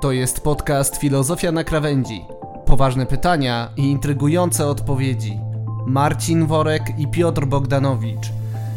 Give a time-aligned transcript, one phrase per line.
[0.00, 2.24] To jest podcast Filozofia na krawędzi.
[2.66, 5.38] Poważne pytania i intrygujące odpowiedzi.
[5.86, 8.26] Marcin Worek i Piotr Bogdanowicz,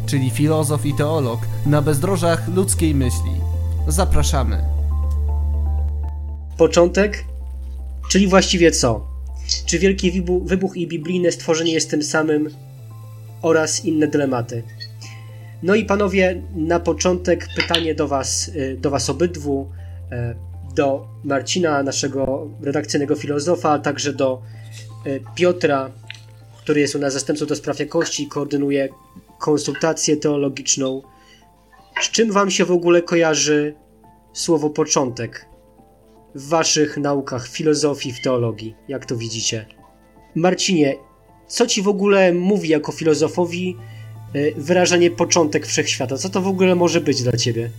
[0.06, 3.30] czyli filozof i teolog na bezdrożach ludzkiej myśli.
[3.88, 4.64] Zapraszamy.
[6.58, 7.24] Początek?
[8.10, 9.06] Czyli właściwie co?
[9.66, 12.50] Czy wielki wybuch, i biblijne stworzenie jest tym samym?
[13.42, 14.62] Oraz inne dylematy.
[15.62, 19.68] No i panowie, na początek pytanie do was, y, do was obydwu,
[20.12, 24.42] e, do Marcina, naszego redakcyjnego filozofa, a także do
[25.06, 25.90] y, Piotra,
[26.62, 28.88] który jest u nas zastępcą do spraw jakości i koordynuje
[29.38, 31.02] konsultację teologiczną.
[32.02, 33.74] Z czym wam się w ogóle kojarzy
[34.32, 35.46] słowo początek
[36.34, 38.74] w waszych naukach filozofii, w teologii?
[38.88, 39.66] Jak to widzicie?
[40.34, 40.96] Marcinie,
[41.48, 43.76] co ci w ogóle mówi jako filozofowi
[44.36, 46.16] y, wyrażenie początek wszechświata?
[46.18, 47.70] Co to w ogóle może być dla ciebie?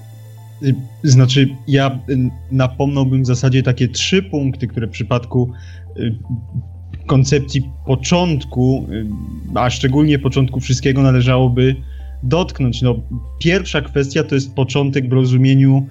[1.04, 2.00] Znaczy, ja
[2.52, 5.52] napomnąłbym w zasadzie takie trzy punkty, które w przypadku
[5.98, 6.16] y,
[7.06, 9.06] koncepcji początku, y,
[9.56, 11.76] a szczególnie początku wszystkiego należałoby
[12.24, 12.82] dotknąć.
[12.82, 12.96] No,
[13.40, 15.88] pierwsza kwestia to jest początek w rozumieniu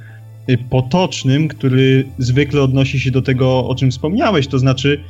[0.48, 5.00] y, potocznym, który zwykle odnosi się do tego, o czym wspomniałeś, to znaczy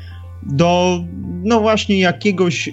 [0.47, 1.05] do,
[1.42, 2.70] no właśnie, jakiegoś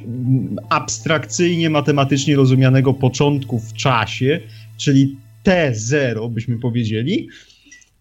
[0.69, 4.39] abstrakcyjnie, matematycznie rozumianego początku w czasie,
[4.77, 7.27] czyli T0, byśmy powiedzieli.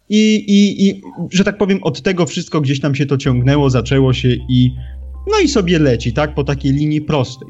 [0.09, 4.13] I, i, I, że tak powiem, od tego wszystko gdzieś tam się to ciągnęło, zaczęło
[4.13, 4.75] się i
[5.31, 7.49] no i sobie leci, tak, po takiej linii prostej.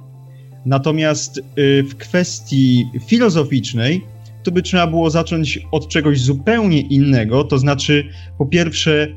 [0.66, 1.42] Natomiast y,
[1.82, 4.04] w kwestii filozoficznej,
[4.42, 9.08] to by trzeba było zacząć od czegoś zupełnie innego, to znaczy, po pierwsze,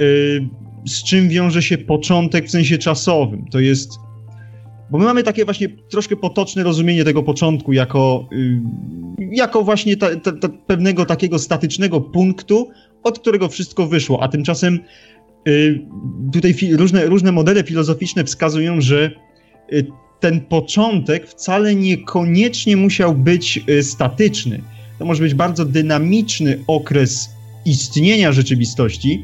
[0.00, 0.48] y,
[0.86, 3.44] z czym wiąże się początek w sensie czasowym.
[3.50, 3.90] To jest.
[4.90, 8.60] Bo my mamy takie właśnie troszkę potoczne rozumienie tego początku jako, y,
[9.18, 12.68] jako właśnie ta, ta, ta pewnego takiego statycznego punktu,
[13.02, 14.80] od którego wszystko wyszło, a tymczasem
[15.48, 15.80] Y,
[16.32, 19.10] tutaj różne, różne modele filozoficzne wskazują, że
[19.72, 19.86] y,
[20.20, 24.60] ten początek wcale niekoniecznie musiał być statyczny.
[24.98, 27.30] To może być bardzo dynamiczny okres
[27.64, 29.22] istnienia rzeczywistości,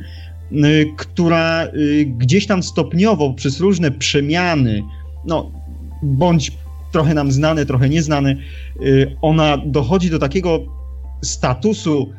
[0.97, 1.69] która
[2.07, 4.83] gdzieś tam stopniowo przez różne przemiany,
[5.25, 5.51] no
[6.03, 6.53] bądź
[6.93, 8.37] trochę nam znane, trochę nieznane,
[9.23, 10.61] ona dochodzi do takiego
[11.23, 12.13] statusu,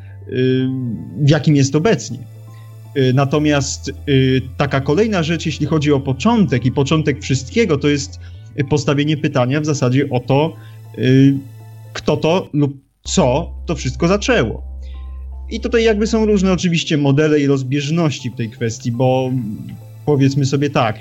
[1.18, 2.20] w jakim jest obecnie.
[2.98, 8.20] Y, natomiast y, taka kolejna rzecz, jeśli chodzi o początek i początek wszystkiego, to jest
[8.70, 10.56] postawienie pytania w zasadzie o to,
[10.98, 11.34] y,
[11.94, 14.64] kto to lub co to wszystko zaczęło.
[15.50, 19.32] I tutaj jakby są różne oczywiście modele i rozbieżności w tej kwestii, bo
[20.06, 21.00] powiedzmy sobie tak,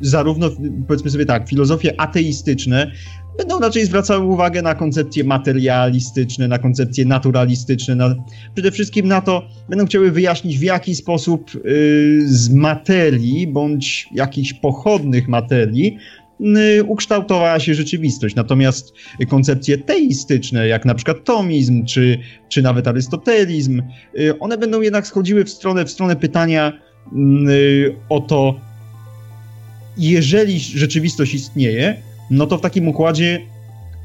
[0.00, 0.50] zarówno
[0.88, 2.90] powiedzmy sobie tak, filozofie ateistyczne
[3.38, 8.14] będą raczej zwracały uwagę na koncepcje materialistyczne, na koncepcje naturalistyczne, na,
[8.54, 14.52] przede wszystkim na to, będą chciały wyjaśnić w jaki sposób y, z materii bądź jakichś
[14.52, 15.96] pochodnych materii
[16.40, 18.34] y, ukształtowała się rzeczywistość.
[18.34, 18.92] Natomiast
[19.28, 22.18] koncepcje teistyczne, jak na przykład tomizm, czy,
[22.48, 23.82] czy nawet arystotelizm,
[24.18, 26.72] y, one będą jednak schodziły w stronę, w stronę pytania
[27.48, 28.69] y, o to,
[30.08, 33.40] jeżeli rzeczywistość istnieje, no to w takim układzie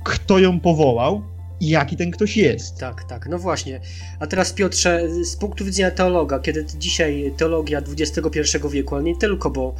[0.06, 1.22] kto ją powołał
[1.60, 2.78] i jaki ten ktoś jest.
[2.78, 3.80] Tak, tak, no właśnie.
[4.20, 8.40] A teraz Piotrze, z punktu widzenia teologa, kiedy dzisiaj teologia XXI
[8.72, 9.76] wieku, ale nie tylko, bo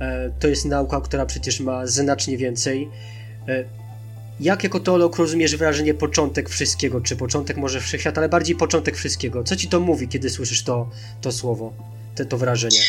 [0.00, 2.88] e, to jest nauka, która przecież ma znacznie więcej.
[3.48, 3.64] E,
[4.40, 9.44] jak jako teolog rozumiesz wyrażenie początek wszystkiego, czy początek może wszechświata, ale bardziej początek wszystkiego?
[9.44, 10.90] Co ci to mówi, kiedy słyszysz to,
[11.20, 11.72] to słowo,
[12.14, 12.80] te, to wrażenie?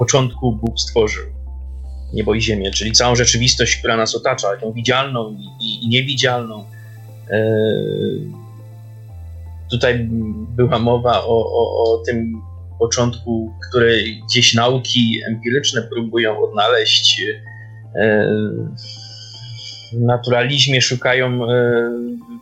[0.00, 1.24] Początku Bóg stworzył
[2.12, 6.64] niebo i ziemię, czyli całą rzeczywistość, która nas otacza, tą widzialną i, i niewidzialną.
[7.30, 7.40] E,
[9.70, 10.08] tutaj
[10.56, 12.42] była mowa o, o, o tym
[12.78, 13.94] początku, które
[14.28, 17.22] gdzieś nauki empiryczne próbują odnaleźć.
[17.94, 18.28] E,
[19.92, 21.90] w naturalizmie szukają, e,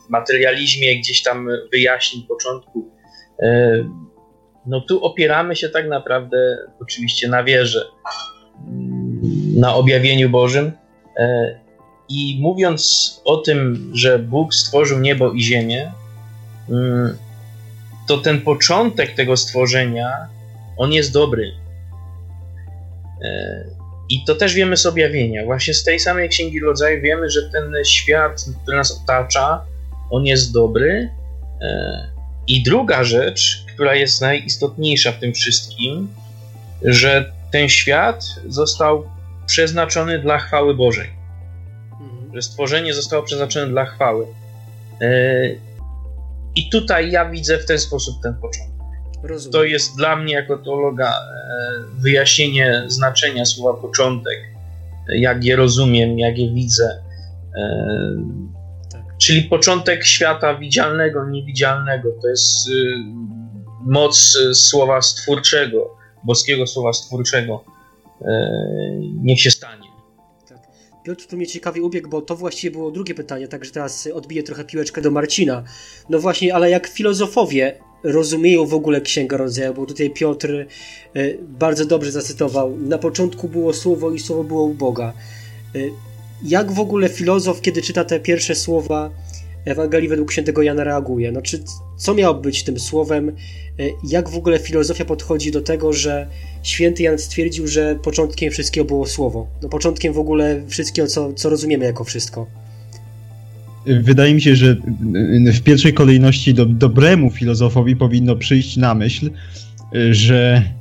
[0.06, 2.88] w materializmie gdzieś tam wyjaśnień początku.
[4.68, 7.84] No tu opieramy się tak naprawdę oczywiście na wierze
[9.56, 10.72] na objawieniu Bożym.
[11.16, 11.58] E,
[12.08, 15.92] I mówiąc o tym, że Bóg stworzył niebo i ziemię,
[16.70, 17.16] mm,
[18.08, 20.26] to ten początek tego stworzenia,
[20.76, 21.52] on jest dobry.
[23.22, 23.64] E,
[24.10, 25.44] I to też wiemy z objawienia.
[25.44, 29.64] Właśnie z tej samej Księgi Rodzaju wiemy, że ten świat, który nas otacza,
[30.10, 31.10] on jest dobry.
[32.48, 36.08] E, I druga rzecz, która jest najistotniejsza w tym wszystkim,
[36.82, 39.04] że ten świat został
[39.46, 41.10] przeznaczony dla chwały Bożej.
[41.92, 42.34] Mhm.
[42.34, 44.26] Że stworzenie zostało przeznaczone dla chwały.
[45.00, 45.10] E,
[46.56, 48.78] I tutaj ja widzę w ten sposób ten początek.
[49.22, 49.52] Rozumiem.
[49.52, 54.38] To jest dla mnie jako teologa e, wyjaśnienie znaczenia słowa początek,
[55.08, 57.02] jak je rozumiem, jak je widzę.
[59.28, 59.36] Tak.
[59.36, 62.08] Czyli początek świata widzialnego, niewidzialnego.
[62.22, 62.72] To jest y,
[63.86, 67.64] moc y, słowa stwórczego, boskiego słowa stwórczego.
[68.22, 68.50] E,
[69.22, 69.88] Niech się stanie.
[71.04, 74.64] Piotr tu mnie ciekawie ubiegł, bo to właściwie było drugie pytanie, także teraz odbiję trochę
[74.64, 75.64] piłeczkę do Marcina.
[76.08, 80.66] No właśnie, ale jak filozofowie rozumieją w ogóle Księgę Rodzaju, bo tutaj Piotr e,
[81.38, 85.12] bardzo dobrze zacytował, na początku było słowo i słowo było u Boga.
[86.44, 89.10] E, jak w ogóle filozof, kiedy czyta te pierwsze słowa
[89.64, 91.32] Ewangelii według świętego Jana reaguje?
[91.32, 91.62] No, czy,
[91.96, 93.28] co miało być tym słowem?
[93.28, 93.32] E,
[94.08, 96.26] Jak w ogóle filozofia podchodzi do tego, że
[96.62, 99.46] święty Jan stwierdził, że początkiem wszystkiego było słowo?
[99.62, 102.46] No, początkiem w ogóle wszystkiego, co, co rozumiemy jako wszystko.
[103.86, 104.76] Wydaje mi się, że
[105.52, 109.30] w pierwszej kolejności do, dobremu filozofowi powinno przyjść na myśl,
[110.10, 110.77] że e,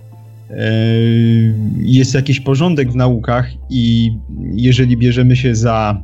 [1.77, 4.11] jest jakiś porządek w naukach i
[4.53, 6.03] jeżeli bierzemy się za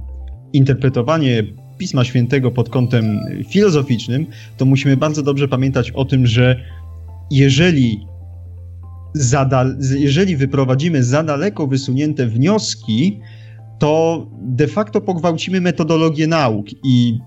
[0.54, 1.44] interpretowanie
[1.78, 3.20] Pisma Świętego pod kątem
[3.50, 4.26] filozoficznym,
[4.58, 6.60] to musimy bardzo dobrze pamiętać o tym, że
[7.32, 8.08] jeżeli,
[9.98, 13.20] jeżeli wyprowadzimy za daleko wysunięte wnioski,
[13.80, 17.20] to de facto pogwałcimy metodologię nauk i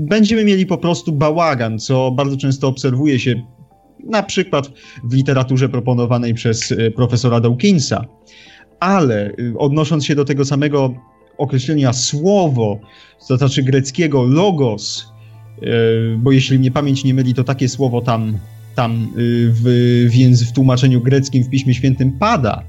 [0.00, 3.42] będziemy mieli po prostu bałagan, co bardzo często obserwuje się
[4.10, 4.70] na przykład
[5.04, 8.04] w literaturze proponowanej przez e, profesora Dawkinsa.
[8.80, 10.94] Ale y, odnosząc się do tego samego
[11.38, 12.80] określenia słowo,
[13.28, 15.06] to znaczy greckiego logos,
[15.62, 15.66] e,
[16.18, 18.38] bo jeśli mnie pamięć nie myli, to takie słowo tam,
[18.74, 22.62] tam w, w, w tłumaczeniu greckim w Piśmie Świętym pada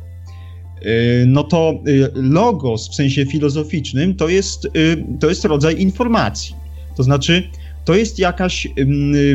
[1.27, 4.67] no to logos w sensie filozoficznym to jest,
[5.19, 6.55] to jest rodzaj informacji.
[6.95, 7.49] To znaczy,
[7.85, 8.67] to jest jakaś,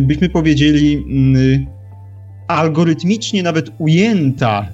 [0.03, 1.05] byśmy powiedzieli,
[2.49, 4.69] algorytmicznie nawet ujęta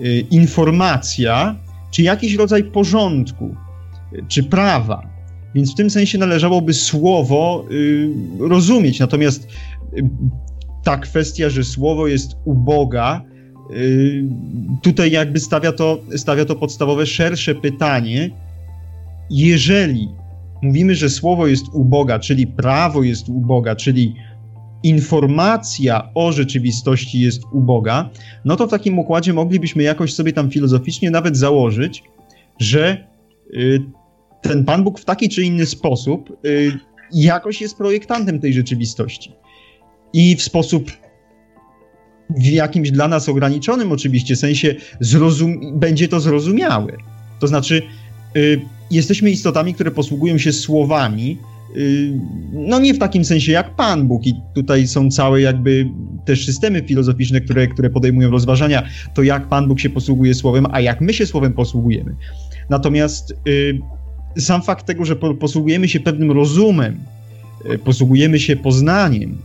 [0.00, 1.56] y, informacja,
[1.90, 3.54] czy jakiś rodzaj porządku,
[4.28, 5.02] czy prawa.
[5.54, 7.64] Więc w tym sensie należałoby słowo
[8.38, 9.00] rozumieć.
[9.00, 9.48] Natomiast
[10.84, 13.22] ta kwestia, że słowo jest uboga,
[14.82, 18.30] tutaj jakby stawia to, stawia to podstawowe, szersze pytanie.
[19.30, 20.08] Jeżeli
[20.62, 24.14] mówimy, że słowo jest u Boga, czyli prawo jest u Boga, czyli
[24.82, 28.10] informacja o rzeczywistości jest u Boga,
[28.44, 32.02] no to w takim układzie moglibyśmy jakoś sobie tam filozoficznie nawet założyć,
[32.58, 33.06] że
[33.54, 33.82] y,
[34.42, 36.72] ten Pan Bóg w taki czy inny sposób y,
[37.12, 39.32] jakoś jest projektantem tej rzeczywistości.
[40.12, 40.90] I w sposób
[42.30, 46.92] w jakimś dla nas ograniczonym oczywiście sensie zrozum- będzie to zrozumiałe.
[47.40, 47.82] To znaczy,
[48.36, 48.60] y,
[48.90, 51.38] jesteśmy istotami, które posługują się słowami,
[52.52, 55.88] no nie w takim sensie jak Pan Bóg i tutaj są całe jakby
[56.24, 58.82] też systemy filozoficzne, które, które podejmują rozważania,
[59.14, 62.14] to jak Pan Bóg się posługuje słowem, a jak my się słowem posługujemy.
[62.70, 63.78] Natomiast y,
[64.38, 67.00] sam fakt tego, że po, posługujemy się pewnym rozumem,
[67.74, 69.38] y, posługujemy się poznaniem,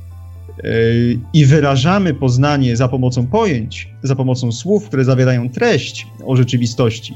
[1.33, 7.13] i wyrażamy poznanie za pomocą pojęć, za pomocą słów, które zawierają treść o rzeczywistości,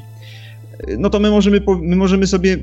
[0.98, 2.58] no to my możemy, my możemy sobie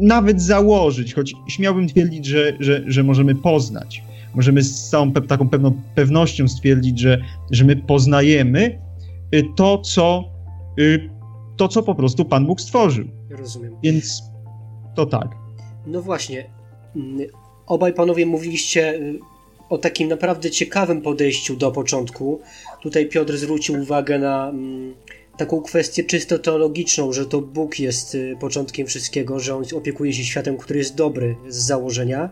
[0.00, 4.02] nawet założyć, choć śmiałbym twierdzić, że, że, że możemy poznać.
[4.34, 7.20] Możemy z całą pe taką pewną pewnością stwierdzić, że,
[7.50, 8.80] że my poznajemy
[9.34, 10.24] y, to, co,
[10.78, 11.10] y,
[11.56, 13.04] to, co po prostu Pan Bóg stworzył.
[13.30, 13.76] Rozumiem.
[13.82, 14.22] Więc
[14.96, 15.28] to tak.
[15.86, 16.50] No właśnie.
[16.96, 17.26] Mm,
[17.66, 19.18] obaj panowie mówiliście y,
[19.68, 22.40] o takim naprawdę ciekawym podejściu do początku.
[22.82, 24.94] Tutaj Piotr zwrócił uwagę na mm,
[25.38, 30.24] taką kwestię czysto teologiczną, że to Bóg jest y, początkiem wszystkiego, że On opiekuje się
[30.24, 32.30] światem, który jest dobry z założenia.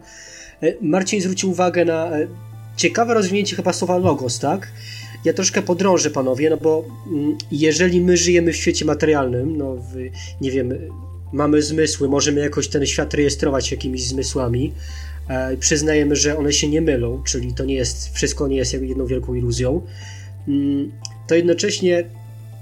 [0.63, 2.29] Y, Marcin zwrócił uwagę na y,
[2.77, 4.73] ciekawe rozwinięcie chyba słowa logos, tak?
[5.25, 9.95] Ja troszkę podrążę, panowie, no bo mm, jeżeli my żyjemy w świecie materialnym, no w,
[10.41, 10.75] nie wiem,
[11.33, 14.73] mamy zmysły, możemy jakoś ten świat rejestrować jakimiś zmysłami,
[15.29, 19.07] E, przyznajemy, że one się nie mylą, czyli to nie jest, wszystko nie jest jedną
[19.07, 19.83] wielką iluzją,
[20.49, 20.93] mm,
[21.27, 22.05] to jednocześnie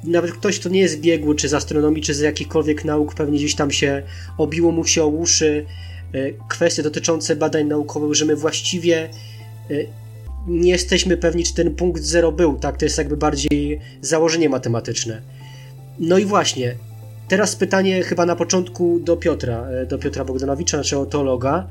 [0.07, 3.55] nawet ktoś, kto nie jest biegły, czy z astronomii, czy z jakichkolwiek nauk, pewnie gdzieś
[3.55, 4.03] tam się
[4.39, 5.67] obiło mu się o uszy
[6.13, 9.11] e, kwestie dotyczące badań naukowych, że my właściwie
[9.71, 9.75] e,
[10.47, 12.77] nie jesteśmy pewni, czy ten punkt zero był, tak?
[12.77, 15.23] To jest jakby bardziej założenie matematyczne.
[15.99, 16.75] No i właśnie,
[17.29, 21.69] teraz pytanie chyba na początku do Piotra, do Piotra Bogdanowicza, naszego teologa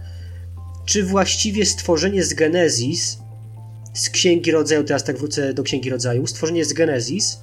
[0.86, 3.18] czy właściwie stworzenie z Genezis,
[3.94, 7.40] z Księgi Rodzaju, teraz tak wrócę do Księgi Rodzaju, stworzenie z Genezis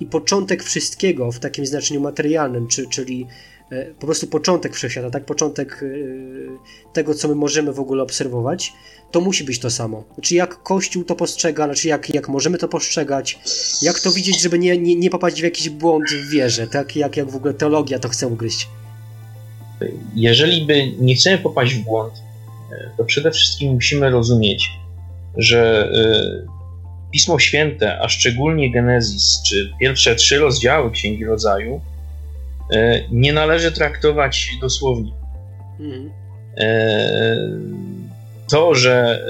[0.00, 3.26] i początek wszystkiego w takim znaczeniu materialnym, czy, czyli
[3.70, 5.24] e, po prostu początek wszechświata, tak?
[5.24, 8.72] Początek e, tego, co my możemy w ogóle obserwować,
[9.10, 10.04] to musi być to samo.
[10.14, 13.38] Znaczy, jak Kościół to postrzega, znaczy, jak, jak możemy to postrzegać,
[13.82, 16.96] jak to widzieć, żeby nie, nie, nie popaść w jakiś błąd w wierze, tak?
[16.96, 18.68] Jak, jak w ogóle teologia to chce ugryźć.
[20.14, 22.14] Jeżeli by nie chcemy popaść w błąd,
[22.96, 24.70] to przede wszystkim musimy rozumieć,
[25.36, 25.90] że
[27.16, 31.80] Pismo Święte, a szczególnie Genezis, czy pierwsze trzy rozdziały Księgi Rodzaju,
[32.72, 35.12] e, nie należy traktować dosłownie.
[35.80, 36.10] Mhm.
[36.58, 37.36] E,
[38.50, 39.20] to, że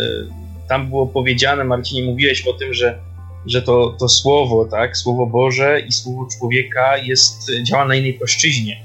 [0.65, 2.99] e, tam było powiedziane, Marcinie, mówiłeś o tym, że,
[3.47, 8.77] że to, to słowo, tak, słowo Boże i słowo człowieka jest, działa na innej płaszczyźnie.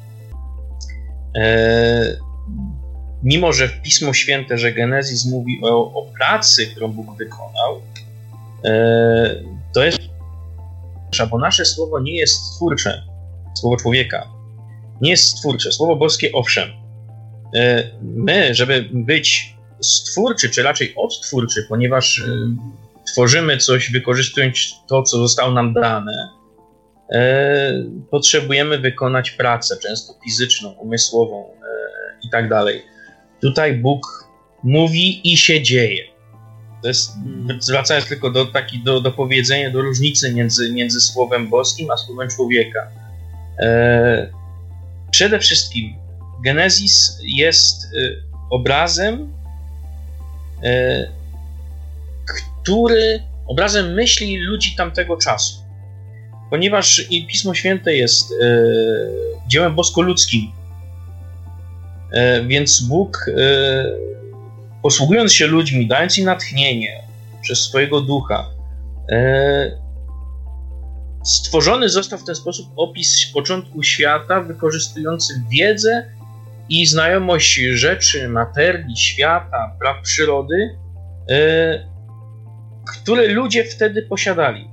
[3.23, 7.81] Mimo, że w Pismo Święte, że Genezis mówi o, o pracy, którą Bóg wykonał,
[9.73, 10.11] to jest
[11.29, 13.03] bo nasze słowo nie jest stwórcze,
[13.53, 14.27] słowo człowieka.
[15.01, 15.71] Nie jest stwórcze.
[15.71, 16.69] Słowo boskie owszem.
[17.55, 22.23] E, my, żeby być stwórczy, czy raczej odtwórczy, ponieważ e,
[23.11, 26.29] tworzymy coś, wykorzystując to, co zostało nam dane,
[28.11, 31.45] potrzebujemy wykonać pracę, często fizyczną, umysłową
[32.23, 32.81] i tak dalej.
[33.41, 34.29] Tutaj Bóg
[34.63, 36.10] mówi i się dzieje.
[36.81, 37.61] To jest, hmm.
[37.61, 42.29] zwracając tylko do, taki, do, do powiedzenia, do różnicy między, między słowem boskim a słowem
[42.29, 42.87] człowieka.
[43.59, 44.31] E,
[45.11, 45.93] przede wszystkim
[46.43, 47.87] Genezis jest e,
[48.49, 49.33] obrazem,
[50.63, 51.07] e,
[52.61, 55.61] który obrazem myśli ludzi tamtego czasu.
[56.49, 58.35] Ponieważ i Pismo Święte jest e,
[59.47, 60.51] dziełem boskoludzkim,
[62.11, 63.31] e, więc Bóg e,
[64.83, 67.03] posługując się ludźmi, dając im natchnienie
[67.41, 68.49] przez swojego ducha,
[69.11, 69.81] e,
[71.23, 76.05] stworzony został w ten sposób opis początku świata, wykorzystujący wiedzę
[76.69, 80.77] i znajomość rzeczy, materii, świata, praw przyrody,
[81.29, 81.91] e,
[82.87, 84.67] które ludzie wtedy posiadali.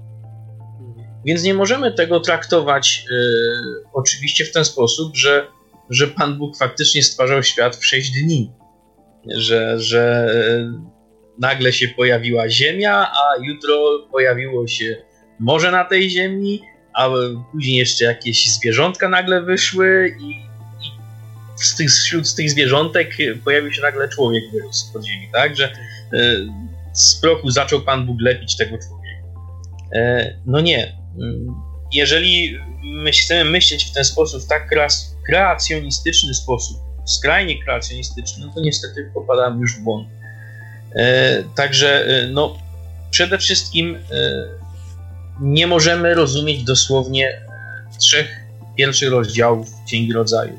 [1.24, 3.14] Więc nie możemy tego traktować e,
[3.92, 5.46] oczywiście w ten sposób, że,
[5.90, 8.57] że Pan Bóg faktycznie stwarzał świat w sześć dni
[9.26, 10.28] że, że
[11.38, 14.96] nagle się pojawiła Ziemia, a jutro pojawiło się
[15.40, 16.62] morze na tej Ziemi,
[16.94, 17.08] a
[17.52, 20.98] później jeszcze jakieś zwierzątka nagle wyszły i, i
[21.56, 25.56] z tych, wśród tych zwierzątek pojawił się nagle człowiek wyrósł pod ziemi, tak?
[25.56, 25.72] Że e,
[26.92, 29.08] z prochu zaczął Pan Bóg lepić tego człowieka.
[29.94, 30.98] E, no nie.
[31.92, 34.70] Jeżeli my chcemy myśleć w ten sposób, w tak
[35.26, 36.76] kreacjonistyczny sposób,
[37.08, 40.08] skrajnie kreacjonistyczny, no to niestety popadamy już w błąd.
[40.94, 42.58] E, także e, no,
[43.10, 43.98] przede wszystkim e,
[45.40, 47.40] nie możemy rozumieć dosłownie
[47.98, 48.28] trzech
[48.76, 50.58] pierwszych rozdziałów Księgi Rodzaju.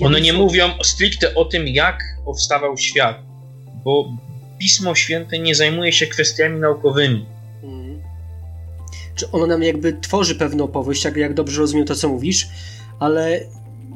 [0.00, 3.18] One nie mówią stricte o tym, jak powstawał świat,
[3.84, 4.08] bo
[4.58, 7.26] Pismo Święte nie zajmuje się kwestiami naukowymi.
[7.62, 8.02] Hmm.
[9.14, 12.48] Czy ono nam jakby tworzy pewną opowieść, jak, jak dobrze rozumiem to, co mówisz,
[12.98, 13.40] ale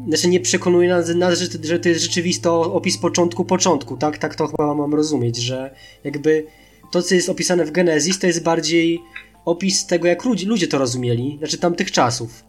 [0.08, 4.18] znaczy nie przekonuje nas, nas że, że to jest rzeczywisty opis początku początku, tak?
[4.18, 5.74] Tak to chyba mam rozumieć, że
[6.04, 6.46] jakby
[6.92, 9.00] to, co jest opisane w Genezis, to jest bardziej
[9.44, 12.44] opis tego, jak ludzie, ludzie to rozumieli, znaczy tamtych czasów.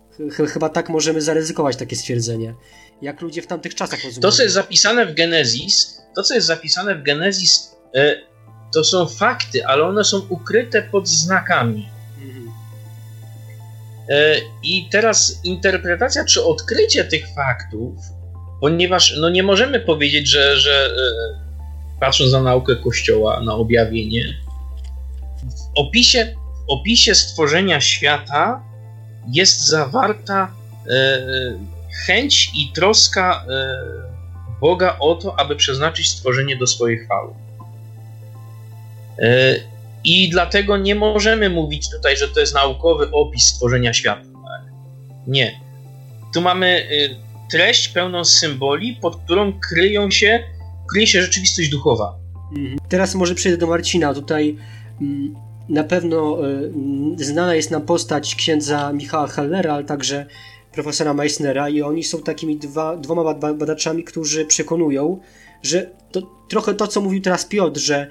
[0.54, 2.56] Chyba tak możemy zaryzykować takie stwierdzenie.
[3.02, 4.22] Jak ludzie w tamtych czasach rozumieli.
[4.22, 8.16] To, co jest zapisane w Genezis, to, co jest zapisane w Genezis, e,
[8.74, 11.90] to są fakty, ale one są ukryte pod znakami.
[14.10, 17.96] E, I teraz interpretacja czy odkrycie tych faktów,
[18.62, 24.24] ponieważ no nie możemy powiedzieć, że, że e, patrząc na naukę Kościoła, na objawienie,
[25.44, 26.36] w opisie,
[26.68, 28.64] w opisie stworzenia świata
[29.32, 30.52] jest zawarta
[30.88, 31.22] e,
[32.06, 33.46] chęć i troska
[34.62, 37.34] Boga o to, aby przeznaczyć stworzenie do swojej chwały.
[40.04, 44.30] I dlatego nie możemy mówić tutaj, że to jest naukowy opis stworzenia świata.
[45.28, 45.60] Nie.
[46.34, 47.16] Tu mamy y,
[47.52, 50.44] treść pełną symboli, pod którą kryją się,
[50.92, 52.16] kryje się rzeczywistość duchowa.
[52.58, 52.80] Mhm.
[52.90, 54.14] Teraz może przejdę do Marcina.
[54.14, 54.58] Tutaj
[55.02, 55.36] mm,
[55.70, 56.38] na pewno
[57.20, 60.26] y, znana jest nam postać księdza Michała Hallera, ale także
[60.72, 65.20] profesora Meissnera i oni są takimi dwa, dwoma badaczami, którzy przekonują,
[65.64, 68.08] że to trochę to, co mówił teraz Piotr, że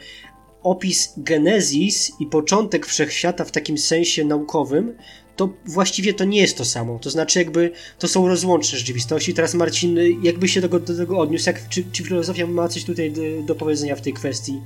[0.63, 4.97] opis Genezis i początek wszechświata w takim sensie naukowym,
[5.37, 6.99] to właściwie to nie jest to samo.
[6.99, 9.35] To znaczy, jakby to są rozłączne rzeczywistości.
[9.35, 13.13] Teraz, Marcin, jakby się do, do tego odniósł, jak, czy, czy filozofia ma coś tutaj
[13.13, 14.61] do, do powiedzenia w tej kwestii?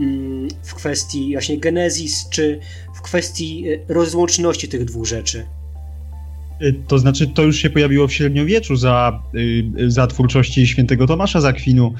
[0.00, 2.60] mm, w kwestii właśnie genezis, czy
[2.94, 5.46] w kwestii rozłączności tych dwóch rzeczy?
[6.88, 9.22] To znaczy, to już się pojawiło w średniowieczu za,
[9.86, 11.94] za twórczości świętego Tomasza z Akwinu.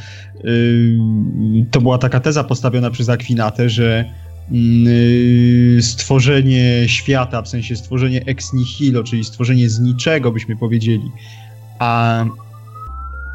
[1.71, 4.05] To była taka teza postawiona przez Akwinatę, że
[5.81, 11.11] stworzenie świata, w sensie stworzenie ex nihilo, czyli stworzenie z niczego, byśmy powiedzieli,
[11.79, 12.25] a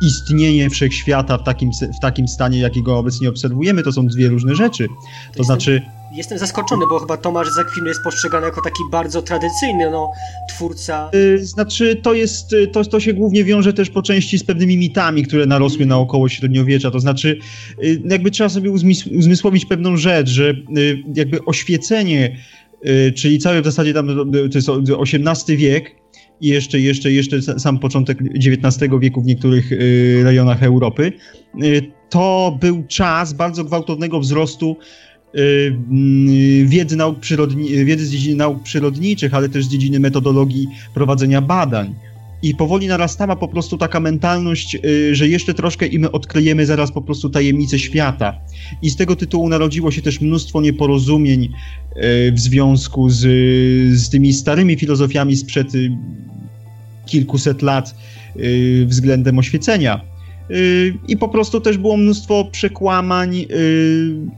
[0.02, 4.88] istnienie wszechświata w takim, w takim stanie, jakiego obecnie obserwujemy, to są dwie różne rzeczy.
[5.32, 5.82] To, to znaczy.
[6.12, 10.12] Jestem zaskoczony, bo chyba Tomasz Zakwinu jest postrzegany jako taki bardzo tradycyjny no,
[10.50, 11.10] twórca.
[11.14, 15.24] Yy, znaczy, to jest, to, to się głównie wiąże też po części z pewnymi mitami,
[15.24, 15.90] które narosły mm.
[15.90, 16.92] naokoło średniowiecza.
[16.92, 17.40] To znaczy,
[17.82, 18.72] yy, jakby trzeba sobie
[19.12, 22.38] uzmysłowić pewną rzecz, że yy, jakby oświecenie,
[22.86, 25.96] y, czyli cały w zasadzie tam, to jest XVIII wiek,
[26.42, 31.14] i jeszcze, jeszcze, jeszcze sam początek XIX wieku w niektórych y, rejonach Europy,
[31.64, 34.78] y, to był czas bardzo gwałtownego wzrostu
[35.36, 35.40] y,
[35.92, 41.42] mm, wiedzy, nauk przyrodni- wiedzy z dziedziny nauk przyrodniczych, ale też z dziedziny metodologii prowadzenia
[41.42, 41.96] badań.
[42.44, 44.78] I powoli narastała po prostu taka mentalność,
[45.12, 48.40] że jeszcze troszkę i my odklejemy zaraz po prostu tajemnice świata.
[48.82, 51.50] I z tego tytułu narodziło się też mnóstwo nieporozumień
[52.32, 53.20] w związku z,
[54.00, 55.68] z tymi starymi filozofiami sprzed
[57.10, 57.96] kilkuset lat
[58.36, 60.02] y, względem oświecenia.
[60.52, 63.46] Y, I po prostu też było mnóstwo przekłamań, y,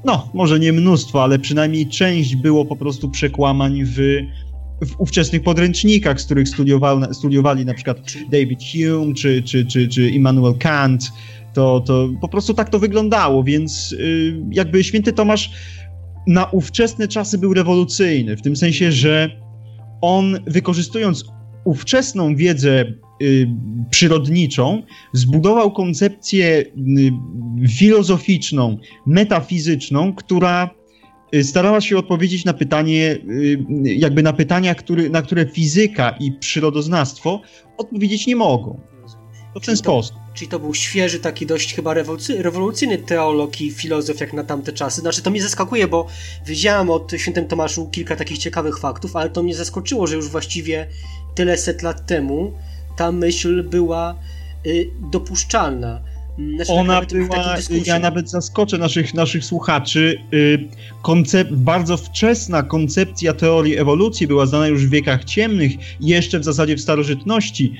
[0.05, 3.99] no może nie mnóstwo, ale przynajmniej część było po prostu przekłamań w,
[4.85, 6.47] w ówczesnych podręcznikach, z których
[7.11, 7.97] studiowali na przykład
[8.31, 11.11] David Hume czy, czy, czy, czy Immanuel Kant.
[11.53, 13.95] To, to po prostu tak to wyglądało, więc
[14.51, 15.51] jakby święty Tomasz
[16.27, 19.29] na ówczesne czasy był rewolucyjny, w tym sensie, że
[20.01, 21.25] on wykorzystując
[21.63, 22.85] ówczesną wiedzę
[23.21, 23.47] y,
[23.89, 24.83] przyrodniczą,
[25.13, 26.67] zbudował koncepcję y,
[27.69, 30.80] filozoficzną, metafizyczną, która y,
[31.43, 33.17] starała się odpowiedzieć na pytanie,
[33.83, 37.41] jakby na pytania, który, na które fizyka i przyrodoznawstwo
[37.77, 38.81] odpowiedzieć nie mogą.
[39.53, 40.15] To w ten sposób.
[40.33, 41.93] Czyli to był świeży, taki dość chyba
[42.37, 45.01] rewolucyjny teolog i filozof jak na tamte czasy.
[45.01, 46.07] Znaczy to mnie zaskakuje, bo
[46.45, 50.87] wiedziałem o świętym Tomaszu kilka takich ciekawych faktów, ale to mnie zaskoczyło, że już właściwie
[51.35, 52.53] tyle set lat temu
[52.97, 54.15] ta myśl była
[54.65, 56.01] y, dopuszczalna.
[56.37, 60.67] Znaczy, tak Ona była, ja nawet zaskoczę naszych, naszych słuchaczy, y,
[61.01, 66.75] koncep bardzo wczesna koncepcja teorii ewolucji była znana już w wiekach ciemnych, jeszcze w zasadzie
[66.75, 67.73] w starożytności,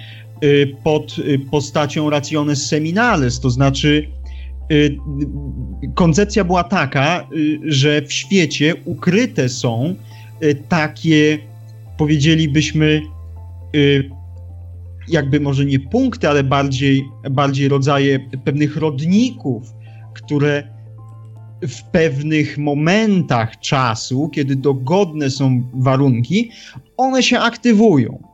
[0.44, 4.08] y, pod y, postacią rationes seminales, to znaczy
[5.96, 7.28] koncepcja była taka,
[7.66, 9.96] że w świecie ukryte są
[10.70, 11.40] takie,
[11.98, 13.02] powiedzielibyśmy,
[15.08, 19.64] jakby może nie punkty, ale bardziej, bardziej rodzaje pewnych rodników,
[20.14, 20.64] które
[21.62, 26.52] w pewnych momentach czasu, kiedy dogodne są warunki,
[26.98, 28.32] one się aktywują.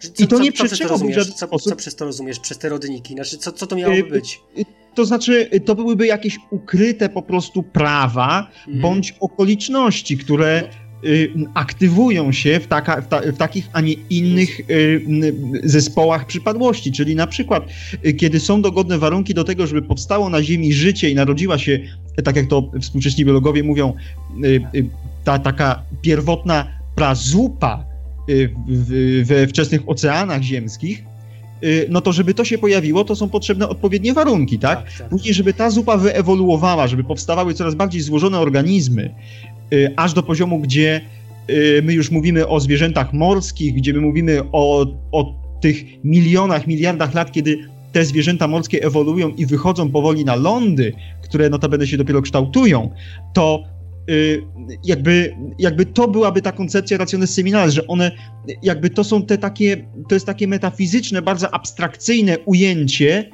[0.00, 1.70] Co, I to co, nie przeczyło w żaden co, sposób.
[1.70, 3.14] Co przez to rozumiesz, przez te rodniki?
[3.14, 4.40] Znaczy, co, co to miałoby y, być?
[4.94, 8.80] To znaczy, to byłyby jakieś ukryte po prostu prawa mm.
[8.80, 10.79] bądź okoliczności, które no Y,
[11.54, 15.34] aktywują się w, taka, w, ta, w, takich, a nie innych y,
[15.64, 16.92] zespołach przypadłości.
[16.92, 17.66] Czyli na przykład,
[18.06, 21.80] y, kiedy są dogodne warunki do tego, żeby powstało na Ziemi życie i narodziła się,
[22.24, 23.92] tak jak to współcześni biologowie mówią,
[25.24, 27.84] ta taka pierwotna prazupa
[29.22, 31.04] we wczesnych oceanach ziemskich,
[31.88, 34.84] no to żeby to się pojawiło, to są potrzebne odpowiednie warunki, tak?
[34.84, 35.08] tak, tak.
[35.08, 39.14] Później, żeby ta zupa wyewoluowała, żeby powstawały coraz bardziej złożone organizmy,
[39.49, 39.49] Y,
[39.96, 41.00] aż do poziomu, gdzie
[41.50, 47.14] y, my już mówimy o zwierzętach morskich, gdzie my mówimy o, o tych milionach, miliardach
[47.14, 47.58] lat, kiedy
[47.92, 52.90] te zwierzęta morskie ewoluują i wychodzą powoli na lądy, które notabene się dopiero kształtują,
[53.34, 53.79] to Y,
[54.84, 58.12] jakby, jakby to byłaby ta koncepcja seminalis, że one
[58.62, 63.30] jakby to są te takie, to jest takie metafizyczne, bardzo abstrakcyjne ujęcie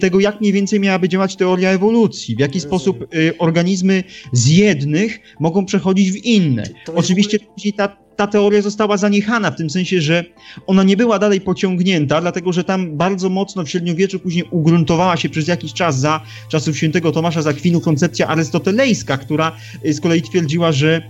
[0.00, 5.18] tego, jak mniej więcej miałaby działać teoria ewolucji, w jaki sposób y, organizmy z jednych
[5.40, 6.62] mogą przechodzić w inne.
[6.94, 7.38] Oczywiście
[7.76, 10.24] ta ta teoria została zaniechana w tym sensie, że
[10.66, 15.28] ona nie była dalej pociągnięta, dlatego że tam bardzo mocno w średniowieczu później ugruntowała się
[15.28, 19.52] przez jakiś czas za czasów świętego Tomasza z Akwinu koncepcja arystotelejska, która
[19.84, 21.02] y, z kolei twierdziła, że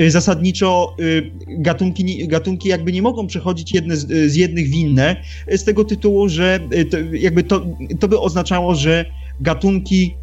[0.00, 5.16] y, zasadniczo y, gatunki, gatunki jakby nie mogą przechodzić jedne z, z jednych w inne,
[5.56, 7.66] z tego tytułu, że to, jakby to,
[8.00, 9.04] to by oznaczało, że
[9.40, 10.14] gatunki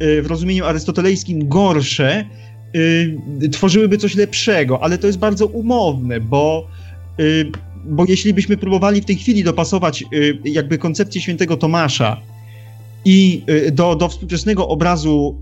[0.00, 2.24] w rozumieniu arystotelejskim gorsze
[2.74, 6.66] y, tworzyłyby coś lepszego, ale to jest bardzo umowne, bo,
[7.20, 7.50] y,
[7.84, 12.22] bo jeśli byśmy próbowali w tej chwili dopasować y, jakby koncepcję świętego Tomasza
[13.06, 15.36] i y, do, do współczesnego obrazu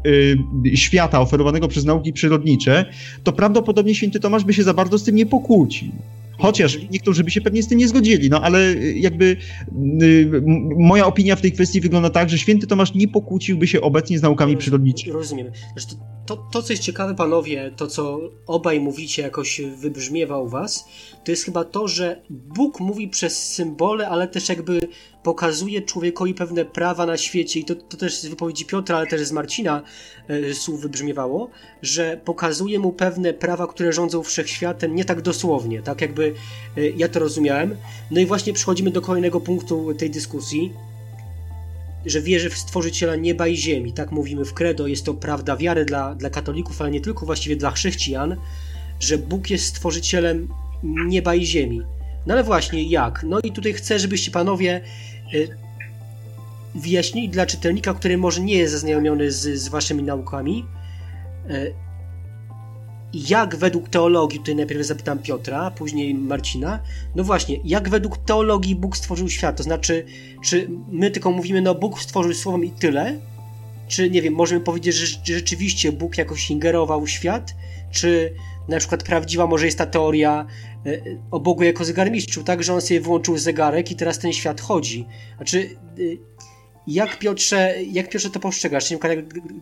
[0.67, 2.85] y, świata oferowanego przez nauki przyrodnicze,
[3.23, 5.93] to prawdopodobnie święty Tomasz by się za bardzo z tym nie pokłócił.
[6.39, 9.37] Chociaż niektórzy by się pewnie z tym nie zgodzili, no ale y, jakby
[10.03, 10.43] y,
[10.79, 14.23] moja opinia w tej kwestii wygląda tak, że święty Tomasz nie pokłóciłby się obecnie z
[14.23, 15.13] naukami przyrodniczymi.
[15.13, 15.47] Rozumiem.
[15.77, 20.89] Zresztą to, to, co jest ciekawe, panowie, to co obaj mówicie, jakoś wybrzmiewa u was,
[21.25, 24.81] to jest chyba to, że Bóg mówi przez symbole, ale też jakby
[25.23, 29.21] pokazuje człowiekowi pewne prawa na świecie, i to, to też z wypowiedzi Piotra, ale też
[29.21, 29.83] z Marcina
[30.29, 31.51] e, słów wybrzmiewało,
[31.83, 36.35] że pokazuje mu pewne prawa, które rządzą wszechświatem, nie tak dosłownie, tak jakby
[36.77, 37.77] e, ja to rozumiałem.
[38.11, 40.73] No i właśnie przechodzimy do kolejnego punktu tej dyskusji,
[42.07, 43.93] że wierzy w Stworzyciela nieba i ziemi.
[43.93, 47.57] Tak mówimy w credo, jest to prawda wiary dla, dla katolików, ale nie tylko, właściwie
[47.57, 48.37] dla chrześcijan,
[49.01, 50.49] że Bóg jest Stworzycielem
[50.83, 51.83] nieba i ziemi.
[52.27, 53.25] No ale właśnie, jak?
[53.29, 54.81] No i tutaj chcę, żebyście panowie
[55.35, 55.49] y,
[56.75, 60.67] wyjaśnili dla czytelnika, który może nie jest zaznajomiony z, z waszymi naukami,
[61.51, 61.75] y,
[63.15, 66.81] jak według teologii, tutaj najpierw zapytam Piotra, później Marcina,
[67.15, 69.57] no właśnie, jak według teologii Bóg stworzył świat?
[69.57, 70.07] To znaczy,
[70.45, 73.21] czy my tylko mówimy, no Bóg stworzył słowem i tyle?
[73.89, 77.55] Czy, nie wiem, możemy powiedzieć, że rzeczywiście Bóg jakoś ingerował w świat?
[77.91, 78.35] Czy
[78.69, 80.47] na przykład prawdziwa może jest ta teoria
[80.87, 81.01] e,
[81.31, 85.07] o Bogu jako zegarmistrzu, tak, że on sobie włączył zegarek i teraz ten świat chodzi?
[85.37, 86.01] Znaczy, e,
[86.87, 88.93] jak Piotrze, jak Piotrze to postrzegasz?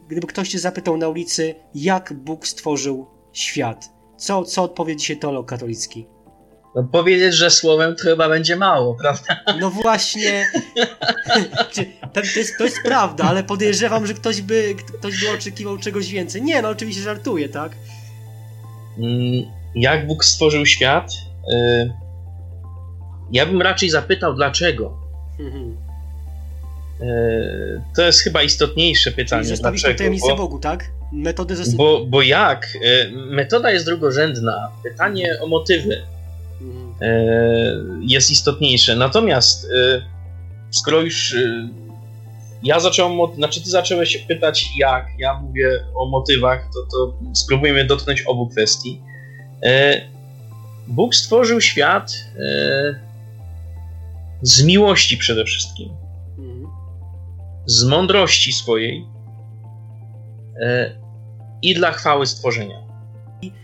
[0.08, 3.88] Gdyby ktoś cię zapytał na ulicy, jak Bóg stworzył świat.
[4.16, 6.06] Co, co odpowie dzisiaj teolog katolicki?
[6.74, 9.40] No powiedzieć, że słowem to chyba będzie mało, prawda?
[9.60, 10.46] No właśnie.
[12.12, 16.42] to, jest, to jest prawda, ale podejrzewam, że ktoś by, ktoś by oczekiwał czegoś więcej.
[16.42, 17.72] Nie, no oczywiście żartuję, tak?
[18.98, 21.10] Mm, jak Bóg stworzył świat?
[21.52, 21.92] Y,
[23.32, 24.98] ja bym raczej zapytał, dlaczego.
[25.40, 25.76] Mhm.
[27.02, 29.44] Y, to jest chyba istotniejsze pytanie.
[29.44, 29.98] Czyli dlaczego?
[29.98, 30.36] tajemnicę bo...
[30.36, 30.90] Bogu, tak?
[31.12, 31.74] Metody zas...
[31.74, 32.78] bo, bo jak?
[32.84, 34.70] E, metoda jest drugorzędna.
[34.82, 36.02] Pytanie o motywy
[36.60, 38.02] mhm.
[38.02, 38.96] jest istotniejsze.
[38.96, 40.02] Natomiast e,
[40.70, 41.36] skoro już
[42.62, 48.22] ja zacząłem, znaczy ty zacząłeś pytać jak, ja mówię o motywach, to, to spróbujmy dotknąć
[48.22, 49.00] obu kwestii.
[50.86, 52.12] Bóg stworzył świat
[54.42, 55.88] z miłości przede wszystkim,
[56.38, 56.66] mhm.
[57.66, 59.06] z mądrości swojej
[61.62, 62.92] i dla chwały stworzenia.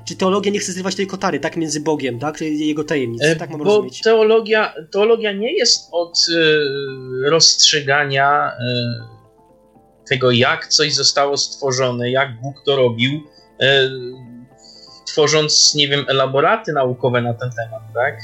[0.05, 3.51] Czy teologia nie chce zrywać tej kotary, tak, między Bogiem, tak, jego tajemnic, e, tak
[3.51, 4.01] mam Bo rozumieć?
[4.01, 12.57] Teologia, teologia nie jest od y, rozstrzygania y, tego, jak coś zostało stworzone, jak Bóg
[12.67, 13.67] to robił, y,
[15.07, 18.21] tworząc, nie wiem, elaboraty naukowe na ten temat, tak?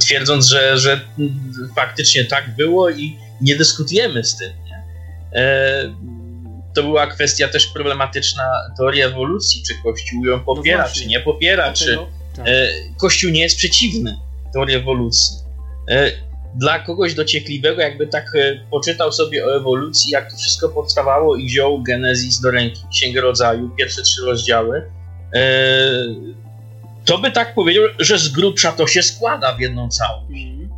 [0.00, 1.00] Twierdząc, że, że
[1.76, 4.84] faktycznie tak było i nie dyskutujemy z tym, nie?
[6.74, 8.42] To była kwestia też problematyczna
[8.76, 11.98] teorii ewolucji, czy Kościół ją popiera, no czy nie popiera, czy
[12.36, 12.48] tak.
[12.48, 14.18] e, Kościół nie jest przeciwny
[14.52, 15.36] teorii ewolucji.
[15.90, 16.10] E,
[16.54, 21.46] dla kogoś dociekliwego, jakby tak e, poczytał sobie o ewolucji, jak to wszystko powstawało i
[21.46, 24.90] wziął Genezis do ręki, Księgę Rodzaju, pierwsze trzy rozdziały,
[27.04, 30.42] to by tak powiedział, że z grubsza to się składa w jedną całość.
[30.42, 30.70] Mhm.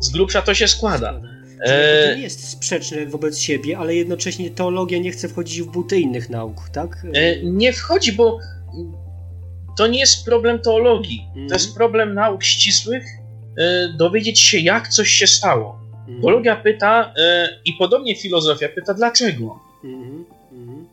[0.00, 1.20] Z grubsza to się składa.
[1.60, 6.00] E, to nie jest sprzeczne wobec siebie, ale jednocześnie teologia nie chce wchodzić w buty
[6.00, 7.06] innych nauk, tak?
[7.14, 8.38] E, nie wchodzi, bo
[9.78, 11.26] to nie jest problem teologii.
[11.34, 11.74] To jest mhm.
[11.74, 13.04] problem nauk ścisłych,
[13.58, 15.80] e, dowiedzieć się, jak coś się stało.
[16.08, 16.20] Mm.
[16.20, 17.14] Teologia pyta,
[17.64, 19.60] i podobnie filozofia pyta, dlaczego?
[19.84, 20.86] Mm, mm,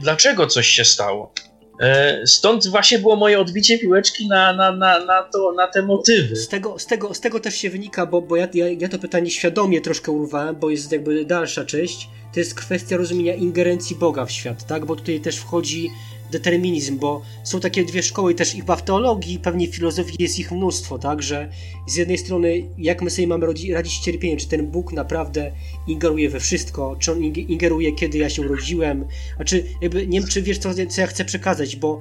[0.00, 1.32] dlaczego coś się stało?
[1.80, 6.36] E, stąd właśnie było moje odbicie piłeczki na, na, na, na, to, na te motywy.
[6.36, 8.98] Z tego, z tego, z tego też się wynika, bo, bo ja, ja, ja to
[8.98, 12.08] pytanie świadomie troszkę urwałem, bo jest jakby dalsza część.
[12.34, 14.84] To jest kwestia rozumienia ingerencji Boga w świat, tak?
[14.84, 15.90] Bo tutaj też wchodzi
[16.30, 20.52] determinizm, bo są takie dwie szkoły, też chyba w teologii, pewnie w filozofii jest ich
[20.52, 21.48] mnóstwo, tak, że
[21.86, 25.52] z jednej strony, jak my sobie mamy radzić cierpieniem, czy ten Bóg naprawdę
[25.86, 29.04] ingeruje we wszystko, czy on ingeruje, kiedy ja się urodziłem,
[29.38, 32.00] a czy jakby, nie wiem, czy wiesz, co, co ja chcę przekazać, bo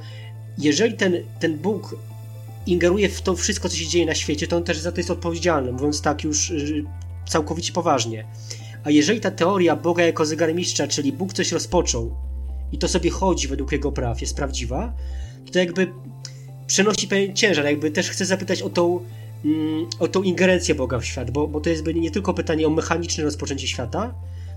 [0.57, 1.95] jeżeli ten, ten Bóg
[2.65, 5.11] ingeruje w to wszystko, co się dzieje na świecie, to on też za to jest
[5.11, 6.83] odpowiedzialny, mówiąc tak już y,
[7.29, 8.25] całkowicie poważnie.
[8.83, 12.15] A jeżeli ta teoria Boga jako zegarmistrza, czyli Bóg coś rozpoczął,
[12.75, 14.93] i to sobie chodzi według jego praw, jest prawdziwa,
[15.51, 15.87] to jakby
[16.67, 18.99] przenosi pewien ciężar, jakby też chcę zapytać o tą,
[19.45, 22.69] mm, o tą ingerencję Boga w świat, bo, bo to jest nie tylko pytanie o
[22.69, 24.13] mechaniczne rozpoczęcie świata,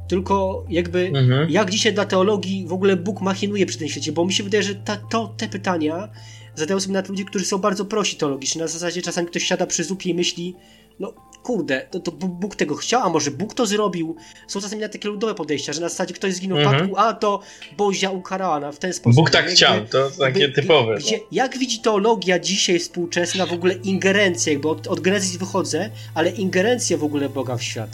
[0.08, 1.50] tylko jakby mhm.
[1.50, 4.62] jak dzisiaj dla teologii w ogóle Bóg machinuje przy tym świecie, bo mi się wydaje,
[4.62, 6.08] że ta, to, te pytania
[6.54, 8.60] zadają sobie nawet ludzie, którzy są bardzo prosi teologicznie.
[8.60, 10.54] Na zasadzie czasami ktoś siada przy zupie i myśli,
[11.00, 14.16] no kurde, to, to Bóg tego chciał, a może Bóg to zrobił.
[14.48, 16.90] Są czasami na takie ludowe podejścia, że na zasadzie ktoś zginął w Mhm.
[16.96, 17.40] a to
[17.76, 19.16] Bozia ukarała na- w ten sposób.
[19.16, 20.96] Bóg tak Jakby- chciał, to takie jakby- typowe.
[20.98, 26.30] Gdzie, jak widzi teologia dzisiaj współczesna w ogóle ingerencję, jakby od, od Genezis wychodzę, ale
[26.30, 27.90] ingerencję w ogóle Boga w świat?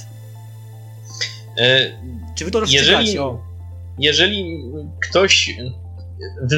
[1.58, 1.92] E,
[2.34, 3.18] Czy wy to Jeżeli-?
[3.18, 3.38] O.
[3.98, 4.62] jeżeli
[5.10, 5.56] ktoś.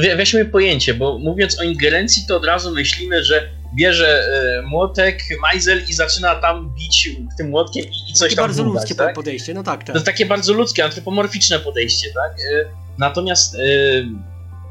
[0.03, 5.21] we- Weźmy pojęcie, bo mówiąc o ingerencji, to od razu myślimy, że bierze e, młotek,
[5.43, 9.15] majzel i zaczyna tam bić tym młotkiem i, i coś Takie tam bardzo ludzkie tak?
[9.15, 9.95] podejście, no tak, To tak.
[9.95, 12.41] jest takie bardzo ludzkie, antropomorficzne podejście, tak?
[12.41, 13.59] E, Natomiast e,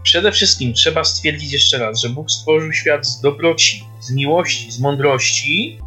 [0.03, 4.79] przede wszystkim trzeba stwierdzić jeszcze raz, że Bóg stworzył świat z dobroci, z miłości, z
[4.79, 5.79] mądrości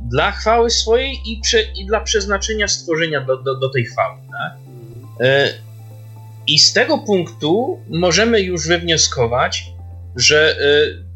[0.00, 4.18] dla chwały swojej i, prze, i dla przeznaczenia stworzenia do, do, do tej chwały.
[4.30, 4.52] Tak?
[6.46, 9.64] I z tego punktu możemy już wywnioskować,
[10.16, 10.56] że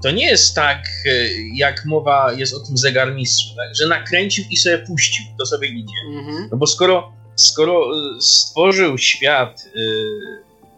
[0.05, 1.11] to nie jest tak, e,
[1.55, 3.77] jak mowa jest o tym zegarmistrzu, tak?
[3.77, 5.95] że nakręcił i sobie puścił, to sobie idzie.
[6.19, 6.49] Mhm.
[6.53, 9.81] No bo skoro, skoro y, stworzył świat y,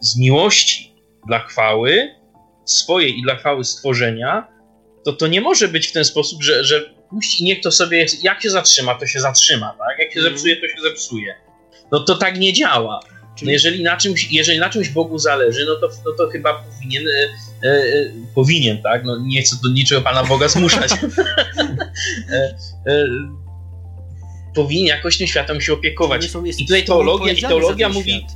[0.00, 0.94] z miłości
[1.26, 2.14] dla chwały
[2.64, 4.48] swojej i dla chwały stworzenia,
[5.04, 8.06] to to nie może być w ten sposób, że, że puści i niech to sobie,
[8.22, 9.98] jak się zatrzyma, to się zatrzyma, tak?
[9.98, 10.34] Jak się Mhm.
[10.34, 11.34] zepsuje, to się zepsuje.
[11.92, 13.00] No to tak nie działa.
[13.36, 16.54] No Czyli, jeżeli, na czymś, jeżeli na czymś Bogu zależy, no to, no to chyba
[16.62, 17.04] powinien,
[17.62, 17.82] e, e,
[18.34, 19.04] powinien, tak?
[19.04, 20.92] No nie chcę do niczego Pana Boga zmuszać.
[22.30, 22.54] e,
[22.86, 23.06] e,
[24.54, 26.30] powinien jakoś tym światem się opiekować.
[26.30, 28.26] są- I tutaj teologia, i teologia mówi,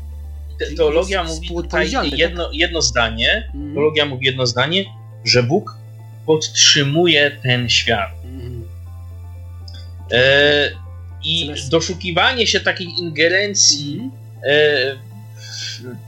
[0.59, 2.19] te, teologia mówi tutaj współodpowiedzialny, tak?
[2.19, 3.75] jedno, jedno zdanie, Mhm.
[3.75, 4.85] teologia mówi jedno zdanie,
[5.25, 5.75] że Bóg
[6.27, 8.11] podtrzymuje ten świat.
[10.13, 10.71] E,
[11.25, 14.20] I doszukiwanie się takiej ingerencji Mhm.
[14.45, 14.97] E,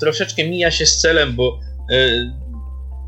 [0.01, 1.97] troszeczkę mija się z celem, bo e,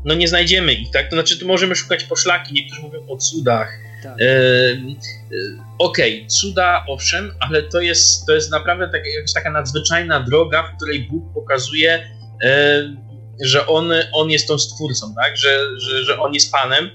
[0.05, 1.09] no nie znajdziemy ich, tak?
[1.09, 3.79] To znaczy, tu możemy szukać poszlaki, niektórzy mówią o cudach.
[4.03, 4.21] Tak.
[4.21, 4.75] E, e,
[5.79, 10.77] Okej, cuda owszem, ale to jest, to jest naprawdę tak, jakaś taka nadzwyczajna droga, w
[10.77, 12.09] której Bóg pokazuje,
[12.43, 12.83] e,
[13.41, 15.37] że on, on jest tą stwórcą, tak?
[15.37, 16.89] Że, że, że on jest Panem,